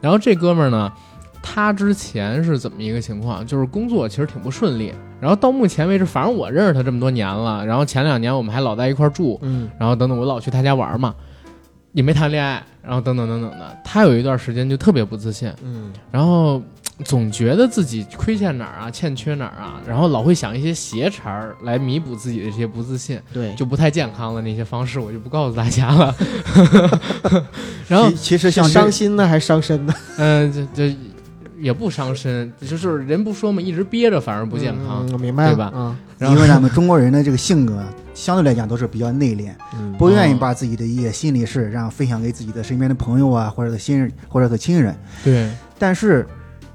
[0.00, 0.92] 然后这哥们儿呢，
[1.42, 3.46] 他之前是怎么一个情况？
[3.46, 11.14] 就是工作其实挺不顺利，然后到目前为止，反正我认识他这么多年了，然后前两年我们还老在一块儿住，嗯然后等等我老去他家玩嘛，
[11.92, 13.78] 也没谈恋爱，然后等等等等的。
[13.84, 16.62] 他有一段时间就特别不自信，嗯然后
[17.04, 23.20] 总觉得自己亏欠哪儿啊，欠缺哪儿啊，然后老会想一些邪茬儿来弥补自己的这些不自信。
[23.32, 26.14] 对，就不太健康的那些方式，我就不告诉大家了。
[27.86, 29.94] 然后其，实像伤心呢还是伤身呢？
[30.18, 30.96] 嗯、这这
[31.60, 35.06] 也不伤身，就是人不说嘛，一直憋着反而不健康。
[35.06, 37.80] 嗯，我明白了，对吧嗯因为咱们中国人的这个性格
[38.12, 44.96] 相对来讲都是比较内敛，嗯，不愿意把自己的一些心里事让分享给自己的身边的朋友啊，或者是亲人，或者是亲人。
[45.22, 46.26] 对但是，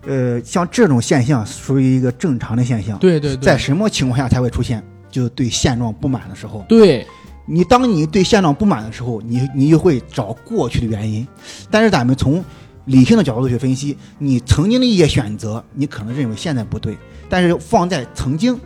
[0.06, 2.98] 呃，像这种现象属于一个正常的现象。
[3.00, 4.84] 对对对，在什么情况下才会出现？
[5.10, 6.66] 就对现状不满的时候。
[6.68, 7.06] 对
[7.46, 11.28] 你当你对现状不满的时候，你你就会找过去的原因。
[11.70, 12.44] 但是咱们从
[12.86, 16.98] 理性的角度去分析，你曾经的一些选择，你可能认为现在不对，
[17.30, 18.60] 但是放在曾经，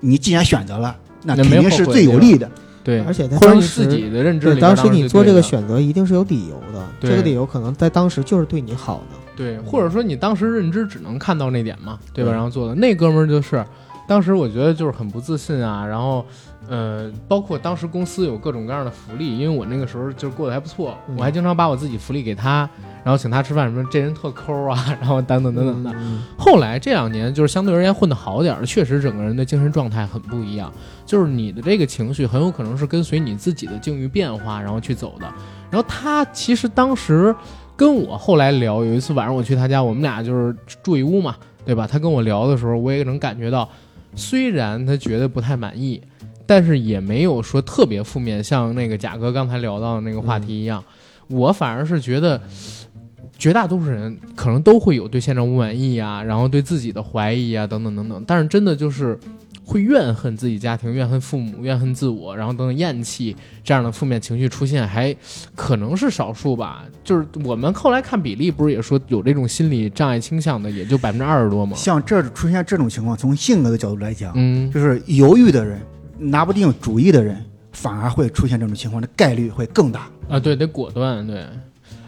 [0.00, 2.50] 你既然选择了，那肯定是最有利的。
[2.82, 9.16] 对，而且他当时自己的认知当时你做这个选择一定是有理由的，对这个理由可能在当时就是对你好的。
[9.36, 12.30] 对，或者说你当时认知只能看到那点嘛，对吧？
[12.30, 13.64] 对然后做的那哥们儿就是，
[14.06, 16.24] 当时我觉得就是很不自信啊，然后，
[16.68, 22.68] 呃，包括当时公司有各种各样的福利，因为我那个时候就是过得还不错，嗯我还经常把我自己福利给他，
[23.04, 25.92] 然后请他吃饭什么，这人特抠啊， 然后等等等等的。
[25.96, 30.72] 嗯后来这两年就是相对而言混得好点儿，确实整个人的精神状态很不一样，
[31.06, 35.26] 就是你的这个情绪很有可能是跟随你自己的境遇变化然后去走的。
[35.70, 37.32] 然后他其实当时
[37.80, 41.86] 跟我后来聊，有一次晚上我去他家，我们俩就是住一屋嘛，对吧？
[41.86, 43.66] 他跟我聊的时候，我也能感觉到，
[44.14, 45.98] 虽然他觉得不太满意，
[46.44, 50.84] 但是也没有说特别负面，像那个贾哥刚才聊到的那个话题一样，
[51.28, 52.38] 我反而是觉得。
[53.38, 58.22] 绝大多数人可能都会有对现状不满意啊，然后对自己的怀疑啊，等等等等。
[58.26, 59.18] 但是真的就是
[59.70, 65.14] 会怨恨自己家庭、怨恨父母、怨恨自我，然后等等厌弃这样的负面情绪出现，还
[65.54, 66.84] 可能是少数吧。
[67.04, 71.76] 就是我们后来看比例，不是也说有这种心理障碍倾向的，也就百分之二十多吗？
[71.76, 75.80] 像这出现这种情况，从性格的角度来讲，嗯，就是犹豫的人、
[76.18, 77.40] 拿不定主意的人，
[77.70, 80.10] 反而会出现这种情况的概率会更大。
[80.28, 81.24] 啊，对，得果断。
[81.24, 81.46] 对，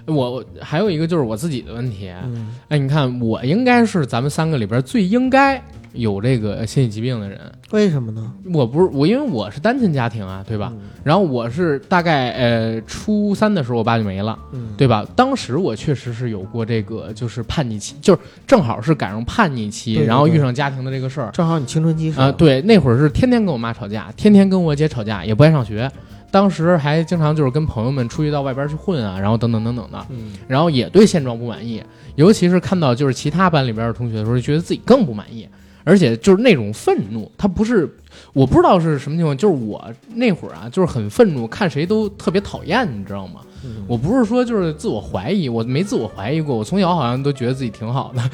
[0.06, 2.10] 我我还有一个就是我自己的问题。
[2.24, 5.62] 嗯哎，你看，我应该是咱们三个里边最应该
[5.92, 7.38] 有这个心理疾病的人。
[7.70, 8.32] 为什么呢？
[8.52, 10.70] 我不是我，因为我是单亲家庭啊，对吧？
[10.74, 15.04] 嗯然后我是大概呃初三的时候，我爸就没了，嗯，对吧？
[15.16, 25.90] 当时我确实是有过这个，就是叛逆期，就是正好是赶上叛逆期，对对然后遇上家庭的这个事儿正好你青春期时啊、候对，那会儿是天天跟我妈吵架，天天跟我姐吵架，也不爱上学。
[26.30, 31.82] 当时还经常就是跟朋友们出去到外边去混啊，然后等等等等的，嗯然后也对现状不满意，
[32.14, 35.48] 尤其是看到就是其他班里边的同学的时候，就觉得自己更不满意，
[35.84, 37.88] 而且就是那种愤怒，他不是
[38.32, 39.82] 我不知道是什么情况，就是我
[40.14, 43.40] 那会儿啊，就是很愤怒，看谁都特别讨厌，你知道吗？
[43.64, 48.30] 嗯我不是说就是自我怀疑，我没自我怀疑过，我从小好像都觉得自己挺好的，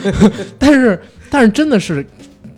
[0.58, 2.04] 但是但是真的是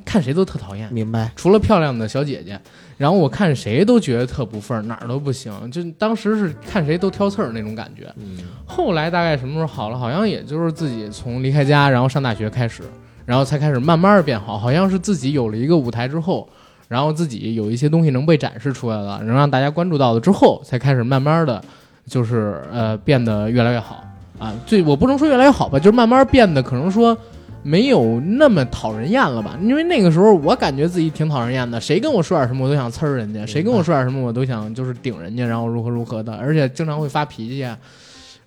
[0.04, 1.32] 看谁都特讨厌，明白。
[1.34, 2.60] 除了漂亮的小姐姐，
[2.96, 8.12] 然后我看谁都觉得特不忿儿，哪儿都不行，就当时是看谁都挑刺儿那种感觉。
[8.16, 9.98] 嗯后来大概什么时候好了？
[9.98, 12.82] 好像也就是自己从离开家，然后上大学开始，
[13.24, 14.58] 然后才开始慢慢儿变好。
[14.58, 16.48] 好像是自己有了一个舞台之后，
[16.88, 21.62] 然后自己有一些东西能被展示出来了，能让大家关注到了之后，才开始慢慢的，
[22.06, 24.04] 就是呃变得越来越好
[24.38, 24.52] 啊。
[24.66, 27.16] 最我不能说越来越好吧，就是慢慢变得可能说。
[27.64, 29.56] 没有那么讨人厌了吧？
[29.62, 37.78] 因为那个时候我感觉自己挺讨人厌的，谁跟我说点什么我都想呲儿人家，谁跟我说点什么我都想就是顶人家，然后如何如何的，而且经常会发脾气啊，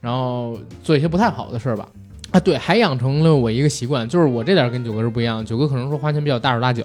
[0.01, 1.87] 然后做一些不太好的事儿吧。
[2.35, 5.45] 啊，对，还养成了我一个习惯，就是我这点儿跟九哥是不一样的。
[5.45, 6.83] 九哥可能说花钱比较大手大脚，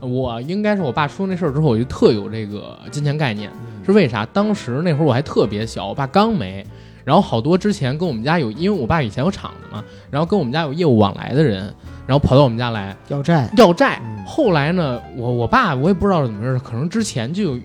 [0.00, 3.48] 我应该是我爸出那事儿之后，我就特有这个金钱概念，
[3.86, 4.26] 是为啥？
[4.32, 6.66] 当时那会儿我还特别小，我爸刚没，
[7.04, 11.72] 然后好多之前跟我们家有，因为我爸以前有厂子嘛，然后跟我们家有业务往来的人，
[12.04, 14.00] 然后跑到我们家来要债，要债。
[14.04, 17.60] 嗯后来呢，我我爸我也不知道是怎么回事，可能之前就有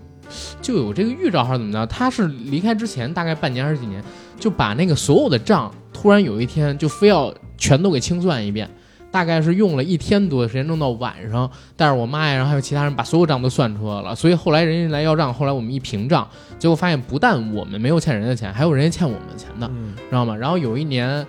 [0.62, 4.04] 就有这个预兆还是怎么着，他是离开之前大概半年还是几年，
[4.40, 8.70] 就把那个所有的账突然有一天就非要全都给清算一遍，
[9.12, 14.16] 大概是用了一天多的时间，弄到晚上，带着我妈呀，然后还有其他人把所有账都算出来了。
[14.16, 16.28] 所以后来人家来要账，后来我们一平账，
[16.60, 20.36] 结果发现不但我们没有欠人家钱，还有人家欠我们的钱的，嗯知道吗？
[20.36, 21.26] 然后有一年，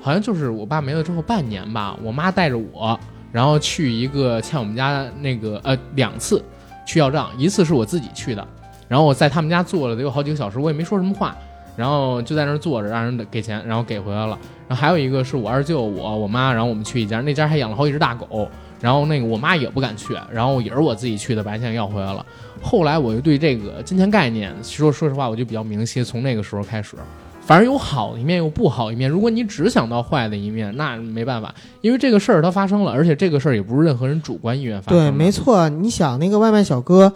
[0.00, 2.98] 好像就是我爸没了之后半年吧，我妈带着我，
[3.30, 6.42] 然后去一个欠我们家那个呃两次
[6.84, 8.44] 去要账，一次是我自己去的，
[8.88, 11.36] 然后我在他们家坐了得有好几个小时，我也没说什么话，
[11.78, 14.36] 然后就在那儿坐着，让人给钱，然后给回来了。
[14.66, 18.48] 然后还有一个是我二舅、我、我妈，然后我们去一家，那家还养了好几只大狗，
[18.80, 22.26] 然后那个我妈也不敢去，然后也是我自己去的，把钱要回来了。
[22.60, 26.96] 后来我就对这个金钱概念，说说实话，我就比较明晰，从那个时候开始。
[27.40, 29.08] 反正有好一面，有不好一面。
[29.08, 35.00] 如果你只想到坏的一面，那没办法，因为这个事儿它发生了，而且这个事儿也不是任何人主观意愿发生。
[35.00, 35.66] 对，没错。
[35.70, 37.14] 你想那个外卖小哥，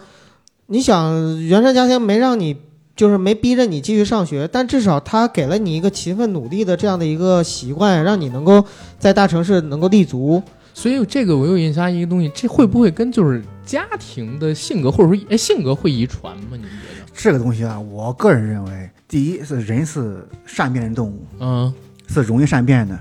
[0.65, 2.57] 你想原生家庭没让你，
[2.95, 8.63] 就是没逼着你继续上学，但至少他给了你一个勤奋努力的这样的一个习惯，让你能够
[8.99, 10.41] 在大城市能够立足。
[10.75, 16.43] 所以这个我又引发一个东西，这会不会跟就是家庭的性格，或者说哎性格会遗传吗？
[16.51, 17.11] 你们觉得？
[17.15, 21.71] 这个东西啊，我个人认为，第一是人是善变的动物，嗯
[22.07, 22.95] 是容易善变的；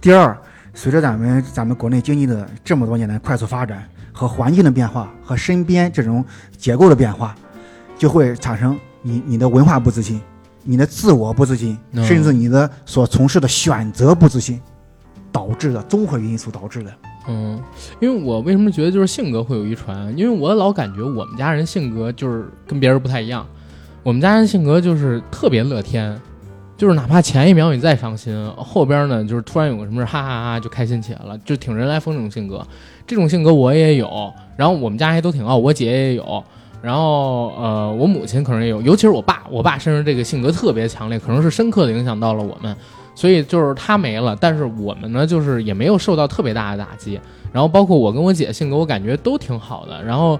[0.00, 0.36] 第二，
[0.72, 6.24] 随着咱们咱们国内经济的这么多年的快速发展和环境的变化和身边这种
[6.56, 7.34] 结构的变化，
[7.98, 8.78] 就会产生
[9.08, 10.20] 你你的文化不自信，
[10.62, 14.60] 你的自我不自信，嗯甚至你的所从事的选择不自信，
[15.32, 16.92] 导致的综合因素导致的。
[17.26, 17.58] 嗯，
[18.00, 20.14] 因为我为什么觉得就是性格会有遗传？
[20.16, 23.46] 因为我老感觉我们家人性格就是跟别人不太一样，
[24.02, 26.20] 我们家人性格就是特别乐天，
[26.76, 32.66] 就是哪怕前一秒你再伤心，后边呢就是突然有个什么事，哈哈哈就开心起来了，就挺人来疯这种性格。
[33.06, 36.44] 这种性格我也有，然后我们家还都挺傲，我姐也有。
[36.80, 42.76] 然后，呃，我母亲可能也有，尤其是我爸，我爸身上这个性格特别强烈，可能是深刻的影响到了我们，
[43.14, 47.18] 所以就是他没了，但是我们呢，就是也没有受到特别大的打击。
[47.52, 50.38] 然后包括我跟我姐性格，我感觉都挺好的，然后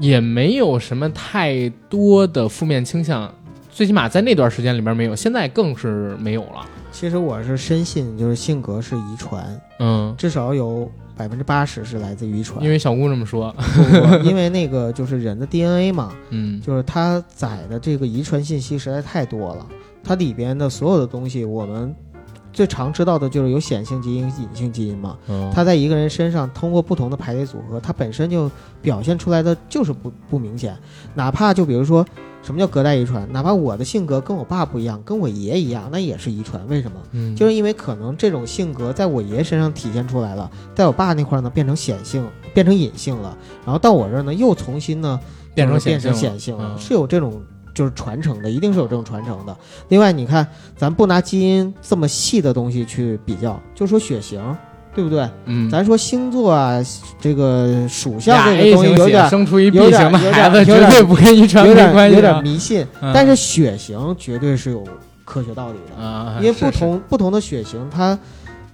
[0.00, 3.32] 也没有什么太多的负面倾向，
[3.70, 6.66] 最起码在那段时间里边没有，现在更是没有了。
[6.90, 12.62] 其实我是深信，就是性格是遗传，嗯，至少有百分之八十是来自于遗传。
[12.64, 13.54] 因为小姑这么说，
[14.24, 19.66] 因为那个就是人的 DNA 嘛，嗯就是它载的这个遗传信息实在太多了，
[20.02, 21.94] 它里边的所有的东西，我们
[22.52, 25.16] 最常知道的就是有显性基因、隐性基因嘛。
[25.28, 28.50] 嗯，它在一个人身上通过不同的排列组合，它本身就
[28.80, 30.76] 表现出来的就是不不明显。
[31.14, 32.04] 哪怕就比如说，
[32.42, 33.26] 什么叫隔代遗传？
[33.32, 36.66] 哪怕我的性格跟我爸不一样，跟我爷一样，那也是遗传。
[36.68, 37.00] 为什么？
[37.12, 45.18] 嗯就是因为可能这种性格在我爷身上体现出来了，在我爸那块儿呢变成显性，变成隐性了，然后到我这儿呢又重新呢
[45.54, 47.40] 变成变成显性了显性了，嗯是有这种
[47.74, 49.56] 就是传承的，一定是有这种传承的。
[49.88, 54.42] 另外，你看咱不拿基因这么细的东西去比较，就说血型，
[54.94, 55.28] 对不对？
[55.46, 56.78] 嗯，咱说星座啊，
[57.20, 62.42] 这个属相这个东西有点生出一 B 有点型的有点孩子，有点绝对不跟遗传有没点有点。
[62.42, 64.84] 迷信，嗯但是血型绝对是有
[65.24, 66.02] 科学道理的。
[66.02, 68.18] 啊，因为不同不同的血型，它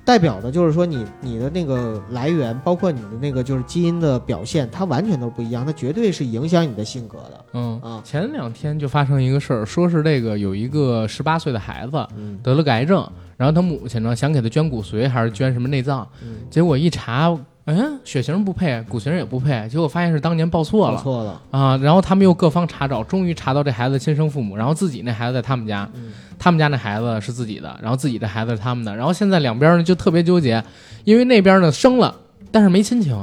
[0.09, 7.45] 代表的就是说你你的那个来源，包括你的那个就是基因的表现，它完全都不一样，它绝对是影响你的性格的。
[7.53, 8.01] 嗯，啊。
[8.03, 12.39] 前两天就发生一个事儿，说是这个有一个十八岁的孩子嗯。
[12.43, 13.07] 得了个癌症，
[13.37, 17.39] 然后他母亲呢想给他捐骨髓还是捐什么内脏，嗯，结果一查，
[17.71, 21.77] 嗯，血型不配，骨型也不配，结果发现是当年报错了错了，啊。
[21.83, 30.65] 然后他们又各方查找，终于查到这孩子的亲生父母，然后自己那孩子在他们家，嗯他们家那孩子是自己的，然后自己的孩子是他们的，然后现在两边呢就特别纠结，
[31.05, 32.17] 因为那边呢生了，
[32.51, 33.15] 但是没亲情，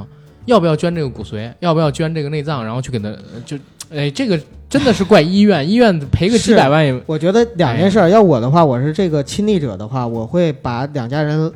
[0.44, 3.12] 要不要捐这个骨髓，要不要捐这个内脏，然后去给他
[3.44, 3.56] 就，
[3.90, 4.40] 哎，这个
[4.70, 11.52] 真的是怪医院，医院赔个几百万也，我觉得两件事儿，要我的话，我是这个亲历者的话，我会把两家人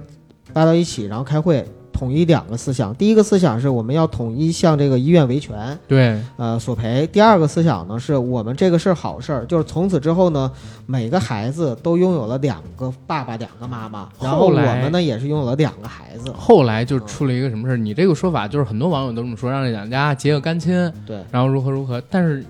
[0.55, 1.64] 拉到一起，然后开会。
[2.01, 7.07] 统一两个思想，第一个思想是我们要统一向这个医院维权，对，呃索赔。
[7.09, 10.51] 第二个思想呢，是我们这个是好事儿，就是从此之后呢，
[10.86, 16.32] 每个孩子都拥有了两个爸爸、两个妈妈，然后我们呢也是拥有了两个孩子。
[16.34, 22.42] 后来就出了一个什么事儿，你这个说法就是很多网友都这么说，让这两家结个干亲，对，然后如何如何，但是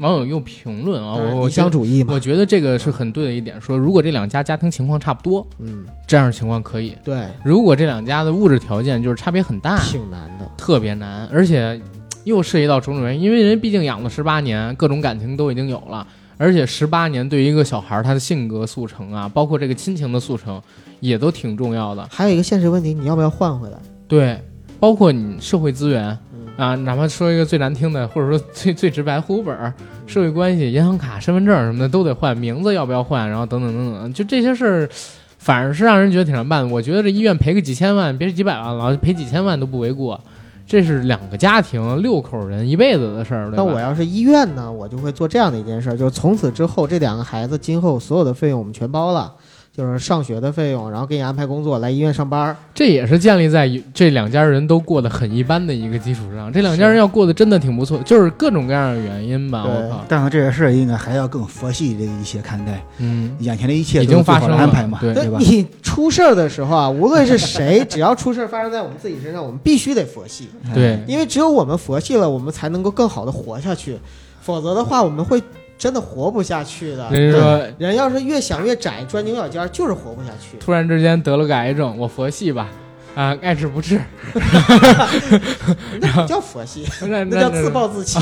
[0.00, 10.50] 网友又评论啊，我我理想主义嘛我，觉得这个是很对的一点，说如果这两家家庭情况差不多，嗯，这样的情况可以；对，如果这两家的物质条件就是差别很大，挺难的。
[10.56, 11.78] 特别难，而且
[12.24, 16.06] 又涉及到种种原因，因为人毕竟养了十八年，各种感情都已经有了，
[16.38, 20.60] 而且十八年对于一个小孩儿他的性格速成啊，包括这个亲情的速成，
[21.00, 22.06] 也都挺重要的。
[22.10, 23.76] 还有一个现实问题，你要不要换回来？
[24.08, 24.40] 对，
[24.78, 26.29] 包括你社会资源嗯
[26.60, 29.74] 啊，哪怕说一个最难听的，或者说最最直白，户口本、
[30.06, 34.88] 社会关系、银行卡、身份证什么的都得换，名字要不要换，然后等等等等，就这些事儿。
[35.42, 36.70] 反而是让人觉得挺难办。
[36.70, 40.20] 我觉得这医院赔个几千万，别是几百万了，赔几千万都不为过。
[40.66, 49.32] 这是两个家庭六口人一辈子的事儿，那我要是医院呢，我就会做这样的一件事儿，就是从此之后这两个孩子今后所有的费用我们全包了，
[49.72, 52.56] 就是上学的费用，然后给你安排工作，来医院上班儿。
[52.74, 56.52] 这也是建立在这两家人都过得很一般的一个基础上。
[56.52, 59.64] 这两家人要过得真的挺不错，就是各种各样的原因吧。
[59.64, 65.38] 我靠，但是这些事儿应该还要更佛系的一些看待，嗯，眼前的一切已经发生了安排嘛，对对吧？
[65.38, 73.96] 你出事儿的时候啊，无论是谁，只要出事儿发生在我们自己身上，我们必须得佛系，对，因为只有我们佛系了，我们才能够更好的活下去，
[74.40, 75.40] 否则的话，我们会
[75.80, 77.10] 真的活不下去的。
[77.10, 80.58] 人家说人要是越想越窄，钻牛角尖儿，就是活不下去。
[80.58, 82.68] 突然之间得了个癌症，我佛系吧，
[83.14, 83.98] 啊，爱治不治，
[85.98, 88.20] 那不叫佛系， 那那叫自暴自弃。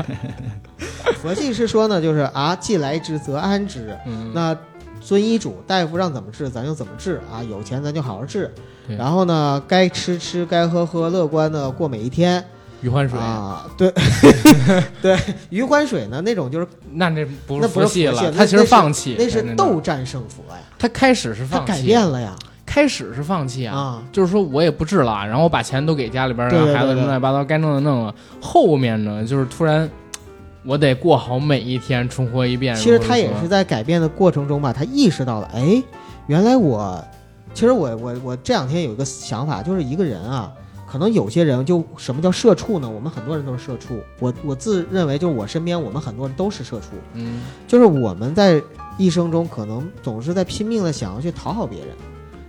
[1.22, 3.96] 佛系是说呢，就是啊，既来之则安之。
[4.06, 4.54] 嗯，那
[5.00, 8.52] 遵医嘱，大夫让怎么治咱就怎么治啊，有钱咱就好好治。
[8.98, 12.44] 然后呢，该吃吃，该喝喝，乐观的过每一天
[12.82, 13.66] 余欢水，啊。
[13.76, 13.92] 对
[15.02, 15.18] 对，
[15.50, 24.02] 余欢水呢，那种就是那那不是系了，佛系那他其实放弃，那是斗战胜佛呀，他开始是他改放弃，变了呀开始是放弃啊，啊。
[24.12, 28.14] 就是说我也不治了，然后我把钱都给家里边儿，对对让孩子对对乱七八糟该弄的弄了。
[28.40, 29.88] 后面呢，就是突然
[30.64, 32.76] 我得过好每一天，重活一遍。
[32.76, 35.82] 其实他也是在改变的过程中吧，他意识到了，哎，
[36.28, 37.02] 原来我，
[37.52, 40.52] 其实我我我这两天有一个想法，就是一个人啊，
[40.90, 42.90] 可能有些人就什么叫社畜呢？
[42.90, 47.42] 我们很多人都是社畜，我我自认为就是我身边我们很多人都是社畜，嗯。
[47.68, 48.60] 就是我们在
[48.98, 51.90] 一生中可能总是在拼命的想要去讨好别人，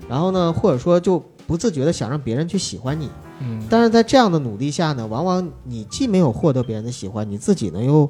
[0.10, 3.12] 然后呢，或者说就不自觉的想让别人去喜欢你，
[3.42, 8.10] 嗯，但是在这样的努力下呢，往往你既没有获得别人的喜欢，你自己呢又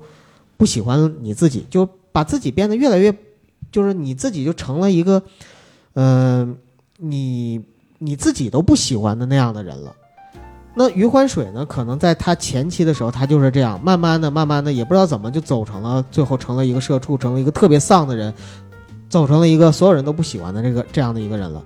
[0.55, 3.13] 不喜欢你自己，就把自己变得越来越，
[3.69, 5.21] 就是你自己就成了一个，
[5.95, 6.55] 嗯、
[6.99, 7.61] 你
[7.97, 9.93] 你自己都不喜欢的那样的人了。
[10.73, 11.65] 那余欢水呢？
[11.65, 18.33] 可能在他前期的时候，他就是这样，慢慢的、慢慢的，也不知道怎么就走成了，最后成了一个社畜，成了一个特别丧的人，
[19.09, 21.61] 走成了一个所有人都不喜欢的这个这样的一个人了。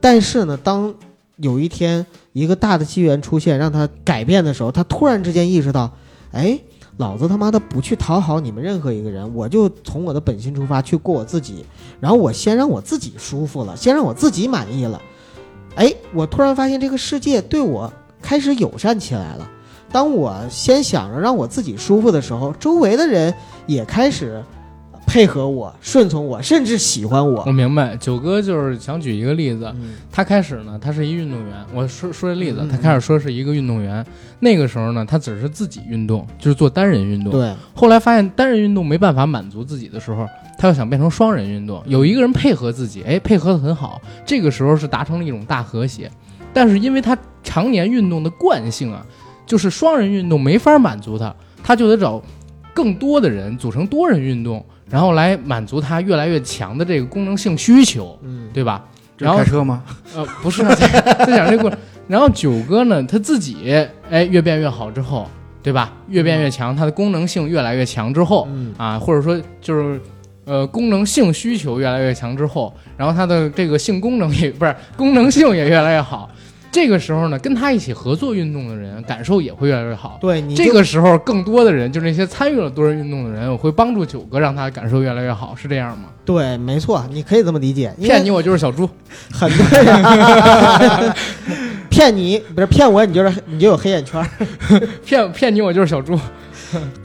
[0.00, 0.92] 但是呢，当
[1.36, 5.92] 有一天一个大的机缘出现，让他改变的时候，他突然之间意识到，
[6.32, 6.58] 哎，
[6.96, 11.64] 老子他妈的不去讨好你们任何一个人，我就从我的本心出发去过我自己，
[12.00, 15.00] 然后我先让我自己舒服了，先让我自己满意了，
[15.76, 19.48] 哎，我突然发现这个世界对我开始友善起来了。
[19.90, 23.32] 当我先想着让我自己舒服的时候，周围的人
[23.66, 24.42] 也开始
[25.06, 27.50] 配合我、顺从我，甚至喜欢我我。
[27.50, 27.96] 明白。
[27.96, 31.54] 九哥就是想举一个例子，嗯他开始呢，他是一运动员。
[31.72, 34.04] 我说说这例子嗯，他开始说是一个运动员。
[34.40, 37.32] 那个时候呢，他只是自己运动，就是做单人运动。
[37.32, 40.26] 对，后来发现单人运动没办法满足自己的时候，
[40.58, 46.10] 他又想变成双人运动，有一个人配合自己，哎，配合的很好，这个时候是达成了一种大和谐。
[46.52, 47.16] 但是因为他
[47.48, 49.02] 常年运动的惯性啊，
[49.46, 51.34] 就是双人运动没法满足他，
[51.64, 52.22] 他就得找
[52.74, 58.84] 更多的人组成多人运动，然后来满足他越来越强的这个功能性需求，嗯，对吧？
[59.16, 59.82] 然后开车吗？
[60.14, 60.86] 呃，不是啊，在
[61.24, 61.78] 在讲这个过程。
[62.06, 63.56] 然后九哥呢，他自己
[64.10, 65.26] 哎越变越好之后，
[65.62, 65.92] 对吧？
[66.08, 70.00] 越变越强，它的功能性越来越强之后，嗯啊，或者说就是
[70.44, 76.30] 呃功能性需求越来越强之后，然后它的这个性功能也不是功能性也越来越好。
[76.70, 80.18] 这个时候呢，跟他一起合作运动的人感受也会越来越好。
[80.20, 86.10] 对你这个时候，更多的人，就那些参与了多人运动的人，我会帮助九哥让他感受越来越好，是这样吗？
[86.24, 87.92] 对，没错，你可以这么理解。
[87.98, 88.88] 骗你，我就是小猪。
[89.32, 91.14] 很多人
[91.88, 94.28] 骗你，不是骗我，你就是你就有黑眼圈儿。
[95.04, 96.18] 骗骗你，我就是小猪。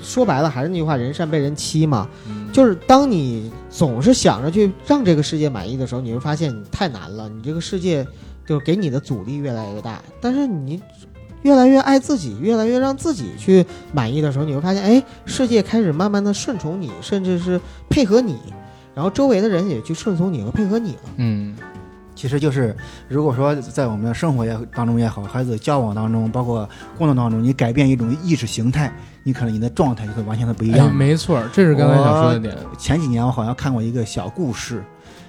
[0.02, 2.08] 说白了还是那句话，人善被人欺嘛。
[2.52, 8.06] 就是当你总是想着去让这个世界满意的时候，你会发现你太难了，你这个世界
[8.46, 10.02] 就是给你的阻力越来越大。
[10.22, 10.82] 但是你
[11.42, 18.40] 越来越爱自己，越来越让自己去满意的时候，你会发现，哎，世界开始慢慢的顺从你，甚至是配合你，
[18.96, 21.00] 然后周围的人也去顺从你和配合你了。
[21.18, 21.54] 嗯，
[22.16, 22.74] 其实就是，
[23.10, 26.68] 如果说在我们的生活也当中也好，孩子交往当中，包括
[26.98, 28.90] 工作当中，你改变一种意识形态，
[29.24, 30.96] 你可能你的状态就会完全的不一哎，样。
[30.96, 32.56] 没错儿，这是刚才想说的点。
[32.78, 34.82] 前几年我好像看过一个小故事，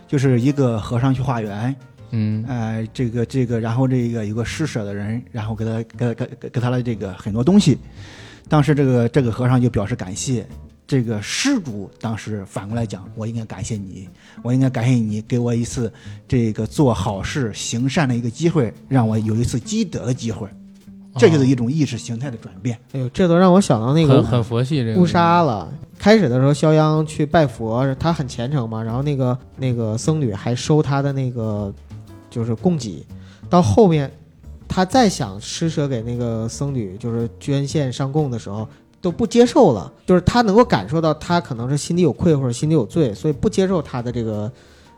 [0.06, 1.74] 就是一个和尚去化缘，
[2.16, 7.76] 嗯呃，这个这个，然后这个有个施舍的人，然后给他给给给给他了这个很多东西，
[8.48, 10.46] 当时这个这个和尚就表示感谢。
[10.86, 14.06] 这个施主当时反过来讲，我应该感谢你，
[14.42, 15.90] 我应该感谢你给我一次
[16.28, 20.46] 这个做好事行善的一个机会，让我有一次积德的机会。
[21.16, 22.78] 这就是一种意识形态的转变。
[22.92, 25.72] 哎呦，这都让我想到那个很很佛系这个乌纱了。
[25.98, 31.72] 开始的时候，肖央去拜佛，他很虔诚嘛，然后那个那个僧侣还收他的那个
[32.34, 33.06] 就是供给。
[33.48, 34.10] 到后面，
[34.66, 38.66] 他再想施舍给那个僧侣，就是捐献上供的时候，
[39.00, 39.92] 都不接受了。
[40.04, 44.50] 就是他能够感受到他可能是心里有愧或者心里有罪，所以不接受他的这个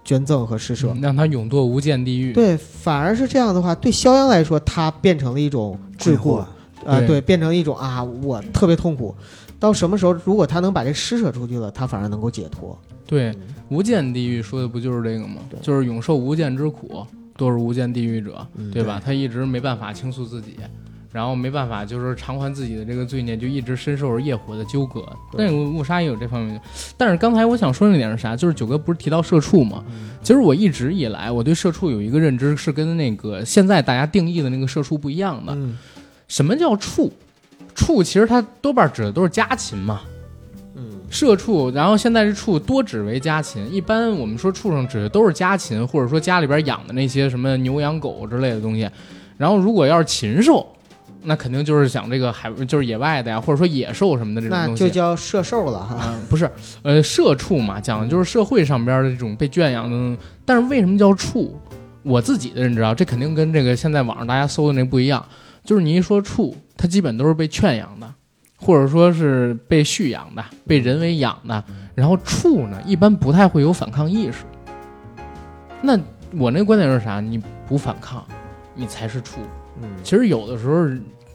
[0.02, 0.96] 捐赠和施舍。
[1.02, 2.32] 让他永堕无间地狱。
[2.32, 6.42] 对，反而是这样的话，对肖央来说，他变成了一种桎梏。
[6.84, 9.12] 啊、对对，变成一种啊，我特别痛苦。
[9.58, 12.78] 到什么时候，如果他能把这施舍出去了，他反而能够解脱。
[13.04, 13.34] 对，
[13.70, 15.40] 无间地狱说的不就是这个吗？
[15.60, 17.04] 就是永受无间之苦，
[17.36, 19.00] 都是无间地狱者，嗯对吧？
[19.04, 20.56] 他一直没办法倾诉自己，
[21.12, 25.00] 然后没办法就是偿还自己的这个罪孽，就一直深受着业火的纠葛。
[25.32, 26.60] 对那个误杀也有这方面的，
[26.96, 28.36] 但是刚才我想说那点是啥？
[28.36, 29.84] 就是九哥不是提到社畜吗？
[29.88, 35.52] 嗯其实我一直以来我对社畜有一个认知是跟那个现在大家定义的那个社畜不一样的。
[35.54, 35.78] 嗯
[36.28, 37.12] 什么叫畜？
[37.76, 40.00] 畜其实它多半指的都是家禽嘛。
[41.08, 43.66] 社畜，然后现在是畜多指为家禽。
[43.72, 48.88] 一般我们说畜生指的都是家禽，或者说家里边养的那些什么牛羊狗之类的东西。
[49.36, 50.66] 然后如果要是禽兽，
[51.22, 54.84] 那肯定就是讲这个海，就是野外的呀，或者说野兽什么的这种东西。
[54.84, 56.14] 那就叫射兽了哈。
[56.28, 56.50] 不是，
[56.82, 60.16] 呃，社畜嘛，讲的就是社会上边的这种被圈养的。
[60.44, 61.54] 但是为什么叫畜？
[62.02, 65.24] 我自己的认知啊，这肯定跟这个现在网上大家搜的那不一样。
[65.64, 68.08] 就是你一说畜，它基本都是被圈养的，
[68.58, 71.62] 或者说是被蓄养的，被人为养的。
[71.94, 74.44] 然后畜呢，一般不太会有反抗意识。
[75.82, 75.98] 那
[76.38, 77.20] 我那观点是啥？
[77.20, 78.24] 你不反抗，
[78.74, 79.40] 你才是畜。
[79.82, 80.86] 嗯其实有的时候，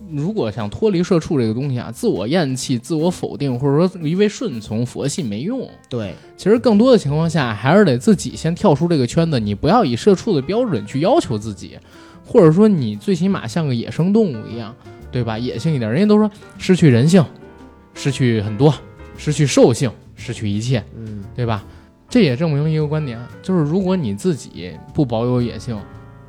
[0.10, 5.70] 如果想脱离社畜这个东西啊，自我厌弃、自我否定，或者说一味顺从佛系没用。
[5.88, 9.40] 对，其实更多的情况下，还是得自己先跳出这个圈子。
[9.40, 11.78] 你不要以社畜的标准去要求自己，
[12.26, 14.76] 或者说你最起码像个野生动物一样，
[15.12, 15.38] 对吧？
[15.38, 15.92] 野性一点。
[15.92, 17.24] 人家都说失去人性，
[17.94, 18.74] 失去很多，
[19.18, 21.64] 失去兽性，失去一切，嗯对吧？
[22.10, 25.80] 这也证明一个观点，就是如果你自己不保有野性，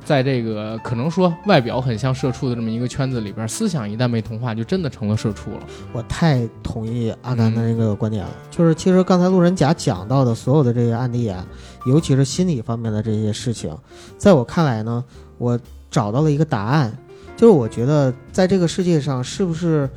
[0.05, 5.59] 在这个可能说外表很像社畜的这么一个圈子里边，思想一旦被同化，就真的成了社畜了。
[5.91, 8.31] 我太同意阿南的嗯那个观点了。
[8.49, 11.45] 就是其实刚才路人甲讲到的所有的这些案例啊，
[11.85, 13.77] 尤其是心理方面的这些事情，
[14.17, 15.03] 在我看来呢，
[15.37, 15.59] 我
[15.91, 16.97] 找到了一个答案，
[17.35, 19.89] 就是我觉得在这个世界上，是不是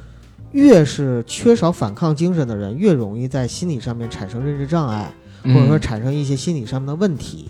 [0.52, 5.12] 越是缺少反抗精神的人，越容易在心理上面产生认知障碍，
[5.44, 7.48] 或者说嗯产生一些心理上面的问题。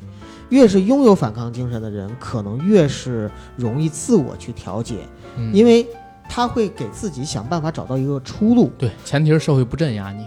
[0.49, 4.97] 越是拥有反抗精神的人，可能越是容易自我去调节，
[5.37, 5.85] 嗯因为
[6.29, 8.71] 他会给自己想办法找到一个出路。
[8.79, 10.25] 对，前提是社会不镇压你。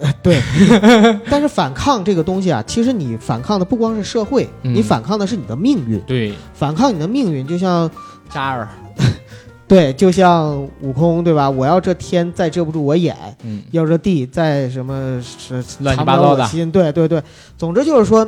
[0.00, 0.40] 呃对，
[1.28, 6.00] 但是反抗这个东西啊，其实你反抗的不光是社会，嗯你反抗的是你的命运。
[6.02, 7.90] 对，反抗你的命运，就像
[8.28, 8.68] 扎尔，
[9.66, 11.48] 对，就像悟空，对吧？
[11.48, 17.22] 我要这天再遮不住我眼，嗯，要这地再什么是乱七八糟的心，对对对。
[17.56, 18.26] 总之就是说，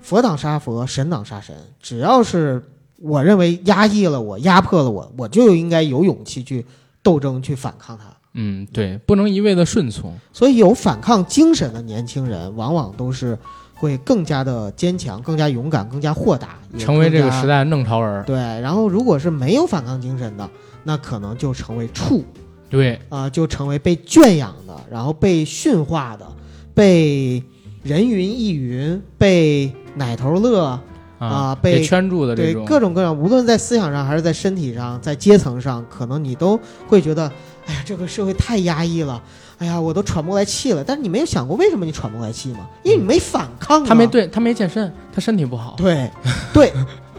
[0.00, 2.62] 佛挡杀佛，神挡杀神，只要是
[2.98, 6.64] 我认为压抑了我、压迫了我，我就应该有勇气去
[7.02, 8.04] 斗争、去反抗它。
[8.34, 10.12] 嗯，对，不能一味的顺从。
[10.32, 13.38] 所以有反抗精神的年轻人，往往都是
[13.84, 18.24] 会更加的坚强、更加勇敢、更加豁达，也成为这个时代的弄潮儿。
[18.26, 18.36] 对。
[18.36, 20.48] 然后，如果是没有反抗精神的，
[20.82, 22.24] 那可能就成为畜
[22.70, 26.26] 对，啊、就成为被圈养的，然后被驯化的，
[26.74, 27.42] 被
[27.82, 30.80] 人云亦云，被奶头乐
[31.18, 36.58] 啊被被圈住的这对种，各种各样，无论在思想上还是在身体上，在阶层上，可能你都
[36.88, 37.30] 会觉得，
[37.66, 39.22] 哎呀，这个社会太压抑了，
[39.64, 40.84] 哎呀，我都喘不过来气了。
[40.84, 42.66] 但是你没有想过为什么你喘不过来气吗？
[42.82, 45.74] 因为你没反抗、啊，他没对他没健身，他身体不好。
[45.76, 46.10] 对
[46.52, 46.72] 对，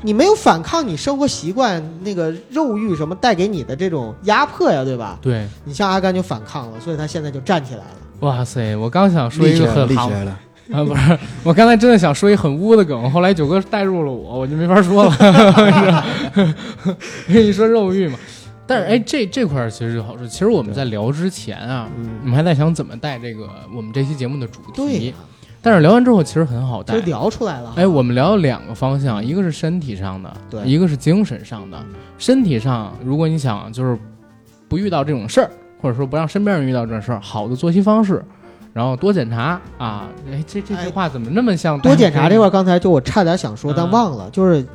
[0.04, 5.18] 你没有反抗，你生活习惯那个肉欲什么带给你的这种压迫呀，对吧？
[5.22, 7.86] 对，你像阿甘就反抗了，所以他现在就站起来了。
[8.20, 8.76] 哇塞！
[8.76, 10.40] 我刚想说一个很行立起来了。
[10.72, 16.06] 啊，不是， 我刚才真的想说一很污的梗，后来九哥带入了我，我就没法说了。
[17.28, 18.18] 跟你说肉欲嘛，
[18.68, 20.28] 但是哎，这这块儿其实就好说。
[20.28, 25.14] 其实我们在聊之前啊，我嗯，们还在想怎么带这个我们这期节目的主题对，，
[25.62, 27.06] 但是聊完之后其实很好带就。
[27.06, 27.74] 聊出来了。
[27.76, 31.78] 哎，我们聊了两个方向，一个是身体上的，对一个是精神上的。
[32.18, 33.98] 身体上，如果你想就是
[34.68, 35.50] 不遇到这种事儿，
[35.82, 38.24] 或者说不让身边人遇到这种事儿，好的作息方式，
[38.74, 40.08] 然后多检查啊。
[40.32, 44.66] 哎，这这句哎话怎么那么像多检查这块，刚才就我差点想说，嗯但忘了，就是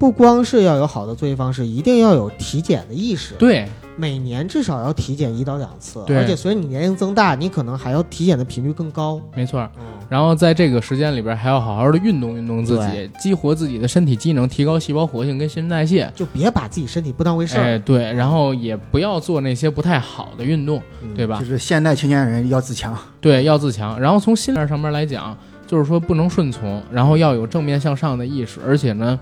[0.00, 3.34] 不光是要有好的作息方式，一定要有体检的意识。
[3.34, 9.20] 对，每年至少要体检一到两次，而且随着你年龄增大，你可能还要体检的频率更高。
[9.36, 9.68] 没错
[10.08, 16.10] 然后在这个时间里边，还要好好的运动运动自己，激活自己的身体机能，提高细胞活性跟新陈代谢。
[16.16, 21.44] 就别把自己身体不当回事儿，哎，对，然后也不要做那些不太好的运动，嗯对吧就？
[21.44, 22.96] 是现代青年人要自强。
[23.20, 24.00] 对，要自强。
[24.00, 25.36] 然后从心态上面来讲，
[25.66, 29.16] 就是说不能顺从，然后要有正面向上的意识，而且呢，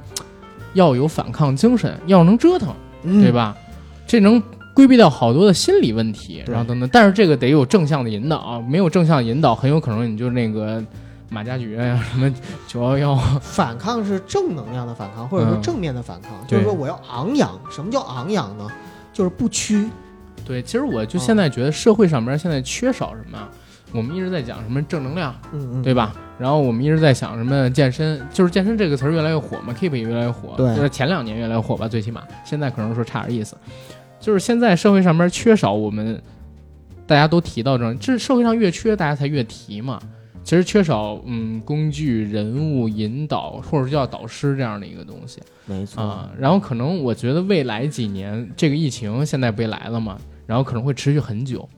[0.74, 3.32] 要有反抗精神，要能折腾，嗯对？
[3.32, 3.56] 吧？
[4.06, 4.42] 这能
[4.74, 6.88] 规避掉好多的心理问题，然后等等。
[6.92, 10.82] 但是这个得有正向的引导啊，没有正向引导，很有可能你就那个
[11.28, 12.32] 马加爵呀、什么
[12.66, 17.50] 九幺幺，反抗是正能量的反抗，或者说嗯正面的反抗，对就是说我要昂扬。
[17.70, 18.66] 什么叫昂扬呢？
[19.12, 19.88] 就是不屈。
[20.46, 23.48] 对，其实我就现在觉得社会上面现在缺少什么啊？
[23.92, 26.14] 我们一直在讲什么正能量，嗯嗯，对吧？
[26.38, 33.56] 然后我们一直在想什么健身，就是健身这个词儿越来越火嘛，keep 也越来越火，对就是前两年越来越火吧，最起码现在可能说差点意思，
[34.20, 36.22] 就是现在社会上面缺少我们，
[37.06, 40.00] 大家都提到这种，这社会上越缺，大家才越提嘛。
[40.44, 46.02] 其实缺少嗯工具、人物引导，或者叫导师这样的一个东西没错。
[46.02, 46.30] 啊。
[46.38, 50.16] 然后可能我觉得未来几年这个疫情现在不也来了嘛，
[50.46, 51.68] 然后可能会持续很久。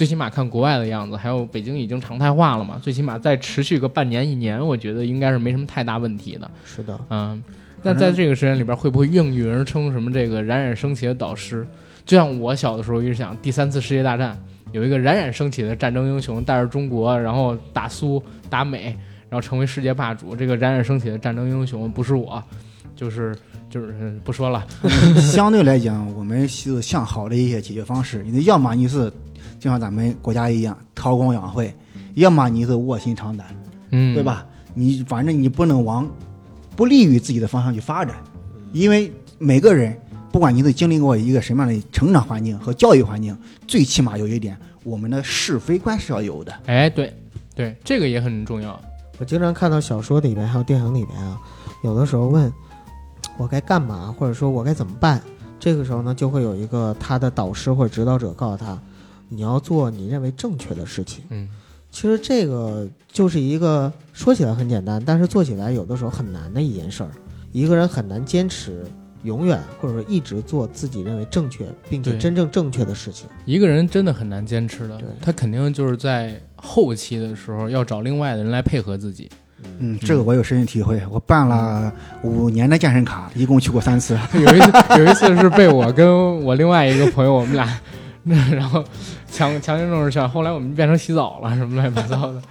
[0.00, 6.50] 最起码看国外的样子，还有北京已经常态化了嘛，最起码再持续个半年一年，我觉得应该是没什么太大问题的。
[6.64, 7.44] 是的，嗯，
[7.82, 11.66] 那在这个时间里边，会不会应运而生什么这个冉冉升起的导师？
[12.06, 14.42] 就像我小的时候一直想，第三次世界大战
[14.72, 18.96] 有一个冉冉升起的战争英雄，带着中国，然后打苏打美，
[19.28, 20.34] 然后成为世界霸主。
[20.34, 22.42] 这个冉冉升起的战争英雄不是我，
[22.96, 23.36] 就是
[23.68, 24.66] 就是呃不说了。
[25.18, 28.22] 相对来讲，我们是向好的一些解决方式。
[28.22, 29.12] 你要么你是
[29.60, 31.72] 就像咱们国家一样韬光养晦，
[32.14, 33.46] 要么你是卧薪尝胆，
[33.90, 34.22] 嗯，对？
[34.22, 34.46] 吧？
[34.72, 36.08] 你反正你不能往
[36.74, 38.16] 不利于自己的方向去发展，
[38.72, 39.94] 因为每个人
[40.32, 43.36] 不管你是经历过一个什么样的成长环境和教育环境，
[43.66, 46.52] 最起码有一点，我们的是非观是要有的。
[46.66, 47.14] 哎，对
[47.54, 48.80] 对，这个也很重要。
[49.18, 51.38] 我经常看到小说里面还有电影里面啊，
[51.84, 52.50] 有的时候问
[53.36, 55.20] 我该干嘛，或者说我该怎么办，
[55.58, 58.80] 这个时候呢，就会有一个他的导师或者指导者告诉他，
[59.30, 61.24] 你要做你认为正确的事情。
[61.30, 61.48] 嗯，
[61.90, 67.10] 其实这个就是一个说起来很简单，但是做起来有的时候很难的一件事儿。
[67.52, 68.84] 一个人很难坚持
[69.22, 73.26] 永远或者说一直做自己认为正确并且真正正确的事情。
[73.44, 79.30] 一个人真的很难坚持的对，他肯定就是在后期的时候要找另外的人来配合自己。
[79.78, 81.02] 嗯，这个我有深有体会。
[81.10, 84.18] 我办了五年的健身卡，一共去过三次。
[84.32, 87.68] 有一次，有一次是被我跟我另外一个朋友，我们俩，
[88.54, 88.84] 然后
[89.30, 92.42] 强强行弄着去，后来我们变成洗澡了，什么乱七八糟的。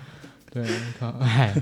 [0.52, 0.66] 对，
[1.00, 1.54] 靠，哎，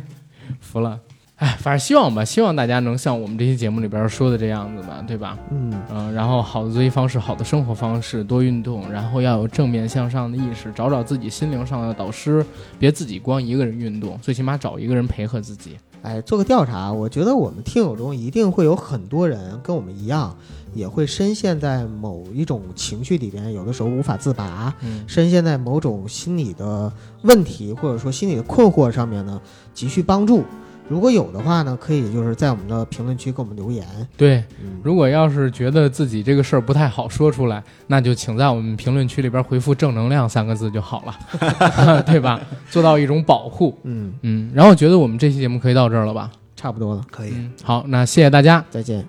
[0.59, 0.99] 服了。
[1.35, 5.37] 哎，反正希望吧，希望大家能像我们这期节目里边说的这样子吧，对吧？
[5.51, 12.43] 嗯，嗯，然后好的作息方式，好的生活方式，多运动，然后要有正面向上的意识，找找自己心灵上的导师，
[12.79, 15.77] 别自己光一个人运动，最起码找一个人配合自己。
[16.01, 20.35] 哎，做个调查，我觉得我们听友中一定会有很多人跟我们一样，
[20.73, 26.91] 也会深陷在某一种情绪里边，有的时候无法自拔，嗯，深陷在某种心理的
[27.23, 29.41] 问题或者说心理的困惑上面呢，
[29.73, 30.43] 急需帮助。
[30.89, 33.85] 如果有的话呢，可以就是在我们的评论区给我们留言。
[34.15, 42.39] 对，嗯，如果要是觉得自己这个事儿不太好说出来，那就请在我们评论区里边回复“正能量”三个字就好了， 对吧？
[42.69, 43.77] 做到一种保护。
[43.83, 46.31] 嗯，嗯，然后觉得我们这期节目可以到这儿了吧？
[46.55, 48.63] 差不多了，可以，嗯，好，那谢谢大家。
[48.69, 49.05] 再见。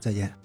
[0.00, 0.39] 再见。